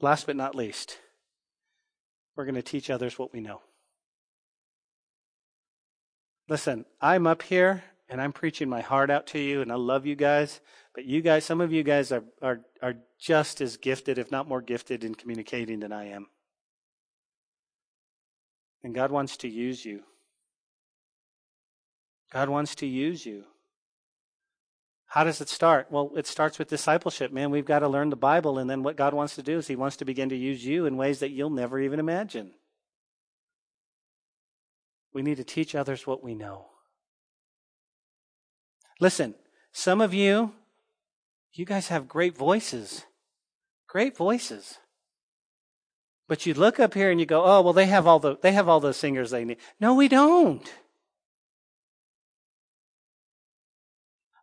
[0.00, 0.98] Last but not least,
[2.34, 3.60] we're going to teach others what we know.
[6.48, 10.06] Listen, I'm up here and I'm preaching my heart out to you, and I love
[10.06, 10.60] you guys.
[10.94, 14.48] But you guys, some of you guys are, are, are just as gifted, if not
[14.48, 16.26] more gifted, in communicating than I am.
[18.84, 20.02] And God wants to use you.
[22.32, 23.44] God wants to use you.
[25.06, 25.86] How does it start?
[25.90, 27.50] Well, it starts with discipleship, man.
[27.50, 29.76] We've got to learn the Bible, and then what God wants to do is He
[29.76, 32.52] wants to begin to use you in ways that you'll never even imagine.
[35.12, 36.66] We need to teach others what we know.
[39.00, 39.34] Listen,
[39.72, 40.52] some of you,
[41.52, 43.04] you guys have great voices.
[43.88, 44.78] Great voices.
[46.28, 48.52] But you look up here and you go, oh, well, they have all the, they
[48.52, 49.58] have all the singers they need.
[49.80, 50.68] No, we don't.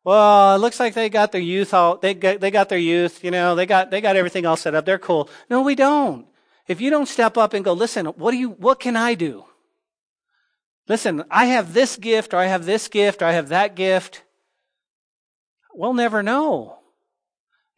[0.03, 3.23] Well, it looks like they got their youth all, they got, they got their youth,
[3.23, 4.85] you know, they got, they got everything all set up.
[4.85, 5.29] They're cool.
[5.49, 6.27] No, we don't.
[6.67, 9.45] If you don't step up and go, listen, what do you, what can I do?
[10.87, 14.22] Listen, I have this gift or I have this gift or I have that gift.
[15.74, 16.80] We'll never know.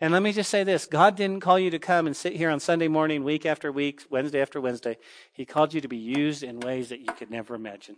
[0.02, 2.50] And let me just say this God didn't call you to come and sit here
[2.50, 4.98] on Sunday morning, week after week, Wednesday after Wednesday.
[5.32, 7.98] He called you to be used in ways that you could never imagine.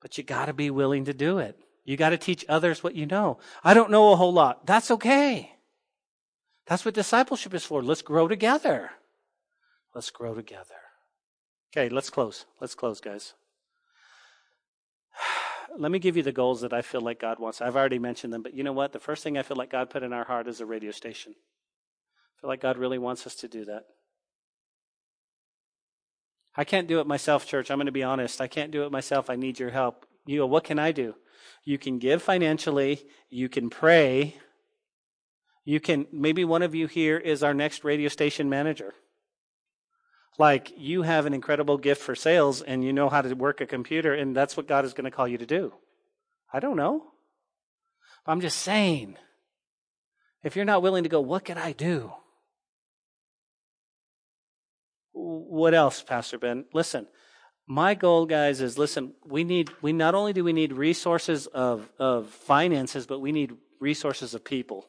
[0.00, 1.58] But you got to be willing to do it.
[1.84, 3.38] You got to teach others what you know.
[3.62, 4.66] I don't know a whole lot.
[4.66, 5.52] That's okay.
[6.66, 7.82] That's what discipleship is for.
[7.82, 8.90] Let's grow together.
[9.94, 10.74] Let's grow together.
[11.72, 12.46] Okay, let's close.
[12.60, 13.34] Let's close, guys.
[15.78, 17.60] Let me give you the goals that I feel like God wants.
[17.60, 18.92] I've already mentioned them, but you know what?
[18.92, 21.34] The first thing I feel like God put in our heart is a radio station.
[21.36, 23.84] I feel like God really wants us to do that.
[26.56, 27.70] I can't do it myself, church.
[27.70, 28.40] I'm going to be honest.
[28.40, 29.28] I can't do it myself.
[29.28, 30.06] I need your help.
[30.26, 31.14] You go, what can I do?
[31.64, 33.02] You can give financially.
[33.28, 34.36] You can pray.
[35.64, 38.94] You can, maybe one of you here is our next radio station manager.
[40.38, 43.66] Like you have an incredible gift for sales and you know how to work a
[43.66, 45.72] computer, and that's what God is going to call you to do.
[46.52, 47.04] I don't know.
[48.26, 49.16] I'm just saying,
[50.42, 52.12] if you're not willing to go, what can I do?
[55.12, 56.64] What else, Pastor Ben?
[56.72, 57.06] Listen,
[57.66, 61.90] my goal, guys, is listen, we need, we not only do we need resources of,
[61.98, 64.88] of finances, but we need resources of people.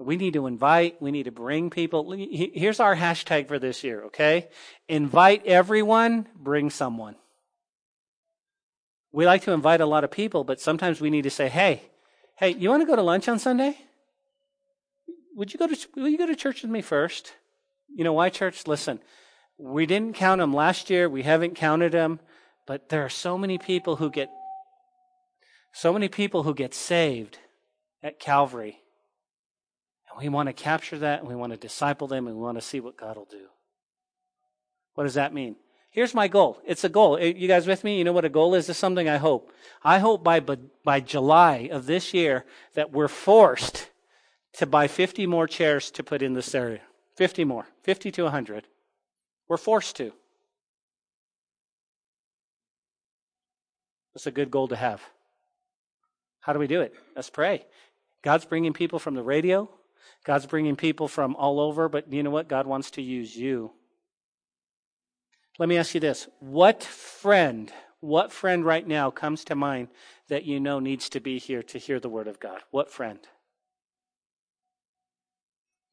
[0.00, 2.10] We need to invite, we need to bring people.
[2.10, 4.48] Here's our hashtag for this year, okay?
[4.88, 7.16] Invite everyone, bring someone.
[9.12, 11.82] We like to invite a lot of people, but sometimes we need to say, hey,
[12.36, 13.76] hey, you want to go to lunch on Sunday?
[15.34, 17.34] Would you go to, will you go to church with me first?
[17.94, 18.66] You know why, church?
[18.66, 19.00] Listen,
[19.58, 21.10] we didn't count them last year.
[21.10, 22.20] We haven't counted them,
[22.66, 24.30] but there are so many people who get,
[25.74, 27.38] so many people who get saved
[28.02, 28.78] at Calvary
[30.20, 32.62] we want to capture that and we want to disciple them and we want to
[32.62, 33.46] see what God will do.
[34.94, 35.56] What does that mean?
[35.90, 36.60] Here's my goal.
[36.64, 37.16] It's a goal.
[37.16, 37.98] Eh, you guys with me?
[37.98, 38.68] You know what a goal is?
[38.68, 39.50] It's something I hope.
[39.82, 42.44] I hope by, by July of this year
[42.74, 43.90] that we're forced
[44.54, 46.80] to buy 50 more chairs to put in this area.
[47.16, 47.66] 50 more.
[47.82, 48.66] 50 to 100.
[49.48, 50.12] We're forced to.
[54.14, 55.02] That's a good goal to have.
[56.40, 56.94] How do we do it?
[57.16, 57.64] Let's pray.
[58.22, 59.68] God's bringing people from the radio,
[60.24, 62.48] God's bringing people from all over, but you know what?
[62.48, 63.72] God wants to use you.
[65.58, 66.28] Let me ask you this.
[66.40, 69.88] What friend, what friend right now comes to mind
[70.28, 72.60] that you know needs to be here to hear the word of God?
[72.70, 73.18] What friend?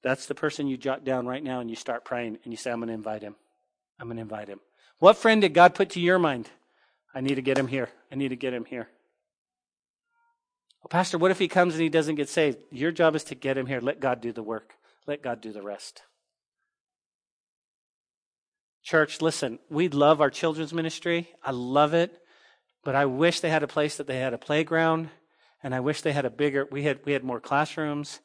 [0.04, 2.72] That's the person you jot down right now and you start praying and you say,
[2.72, 3.36] I'm going to invite him.
[4.00, 4.60] I'm going to invite him.
[5.00, 6.50] What friend did God put to your mind?
[7.14, 7.90] I need to get him here.
[8.12, 8.90] I need to get him here.
[10.88, 12.60] Well, Pastor, what if he comes and he doesn't get saved?
[12.72, 13.82] Your job is to get him here.
[13.82, 14.76] Let God do the work,
[15.06, 16.02] let God do the rest.
[18.84, 21.28] Church, listen, we love our children's ministry.
[21.44, 22.18] I love it,
[22.86, 25.10] but I wish they had a place that they had a playground,
[25.62, 26.66] and I wish they had a bigger.
[26.72, 28.22] We had we had more classrooms.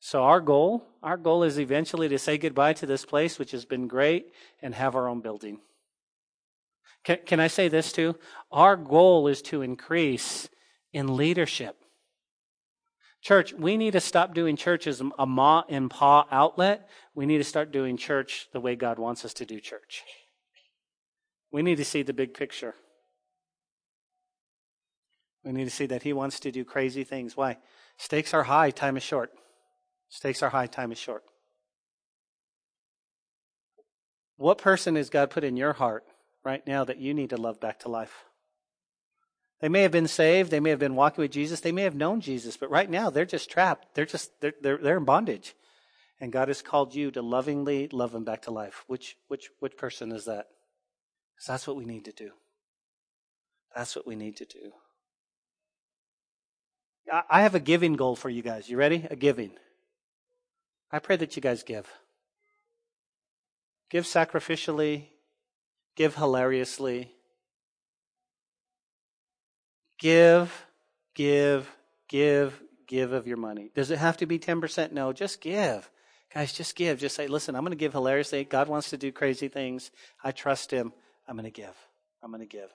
[0.00, 3.64] So our goal, our goal is eventually to say goodbye to this place, which has
[3.64, 5.60] been great, and have our own building.
[7.04, 8.16] Can, can I say this too?
[8.50, 10.48] Our goal is to increase
[10.96, 11.76] in leadership.
[13.20, 16.88] Church, we need to stop doing church as a ma and pa outlet.
[17.14, 20.04] We need to start doing church the way God wants us to do church.
[21.52, 22.74] We need to see the big picture.
[25.44, 27.36] We need to see that He wants to do crazy things.
[27.36, 27.58] Why?
[27.98, 29.32] Stakes are high, time is short.
[30.08, 31.24] Stakes are high, time is short.
[34.38, 36.04] What person has God put in your heart
[36.42, 38.25] right now that you need to love back to life?
[39.60, 40.50] They may have been saved.
[40.50, 41.60] They may have been walking with Jesus.
[41.60, 43.94] They may have known Jesus, but right now they're just trapped.
[43.94, 45.54] They're just, they're, they're, they're in bondage.
[46.20, 48.84] And God has called you to lovingly love them back to life.
[48.86, 50.46] Which, which, which person is that?
[51.34, 52.30] Because that's what we need to do.
[53.74, 54.72] That's what we need to do.
[57.30, 58.68] I have a giving goal for you guys.
[58.68, 59.06] You ready?
[59.10, 59.52] A giving.
[60.90, 61.86] I pray that you guys give.
[63.90, 65.08] Give sacrificially,
[65.94, 67.12] give hilariously,
[69.98, 70.66] Give,
[71.14, 71.70] give,
[72.08, 73.70] give, give of your money.
[73.74, 74.92] Does it have to be 10%?
[74.92, 75.90] No, just give.
[76.34, 76.98] Guys, just give.
[76.98, 78.44] Just say, listen, I'm going to give hilariously.
[78.44, 79.90] God wants to do crazy things.
[80.22, 80.92] I trust Him.
[81.26, 81.74] I'm going to give.
[82.22, 82.70] I'm going to give.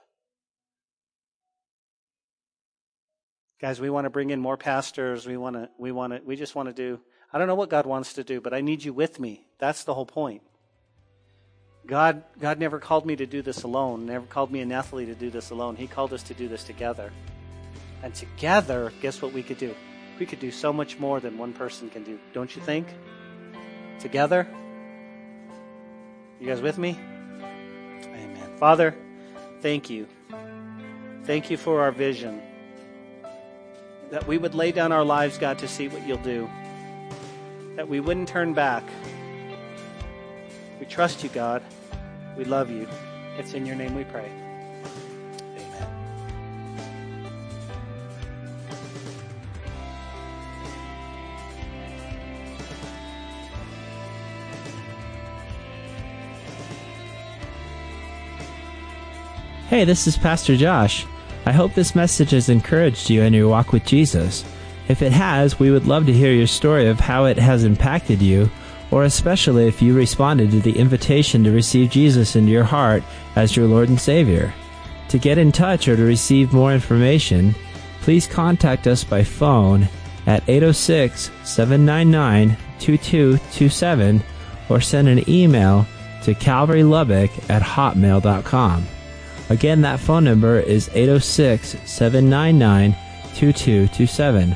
[3.59, 5.27] Guys, we want to bring in more pastors.
[5.27, 6.99] We want to, we want to, we just want to do,
[7.31, 9.45] I don't know what God wants to do, but I need you with me.
[9.59, 10.41] That's the whole point.
[11.85, 15.15] God, God never called me to do this alone, never called me and Natalie to
[15.15, 15.75] do this alone.
[15.75, 17.11] He called us to do this together.
[18.03, 19.75] And together, guess what we could do?
[20.19, 22.19] We could do so much more than one person can do.
[22.33, 22.87] Don't you think?
[23.99, 24.47] Together?
[26.39, 26.97] You guys with me?
[28.03, 28.49] Amen.
[28.57, 28.95] Father,
[29.61, 30.07] thank you.
[31.23, 32.41] Thank you for our vision.
[34.09, 36.49] That we would lay down our lives, God, to see what you'll do.
[37.75, 38.83] That we wouldn't turn back
[40.81, 41.61] we trust you, God.
[42.35, 42.87] We love you.
[43.37, 44.31] It's in your name we pray.
[45.55, 45.87] Amen.
[59.69, 61.05] Hey, this is Pastor Josh.
[61.45, 64.43] I hope this message has encouraged you in your walk with Jesus.
[64.87, 68.19] If it has, we would love to hear your story of how it has impacted
[68.19, 68.49] you,
[68.91, 73.03] or especially if you responded to the invitation to receive Jesus into your heart
[73.35, 74.53] as your Lord and Savior.
[75.09, 77.55] To get in touch or to receive more information,
[78.01, 79.87] please contact us by phone
[80.27, 84.23] at 806 799 2227
[84.69, 85.85] or send an email
[86.23, 88.85] to calvarylubbock at hotmail.com.
[89.49, 92.93] Again, that phone number is 806 799
[93.35, 94.55] 2227.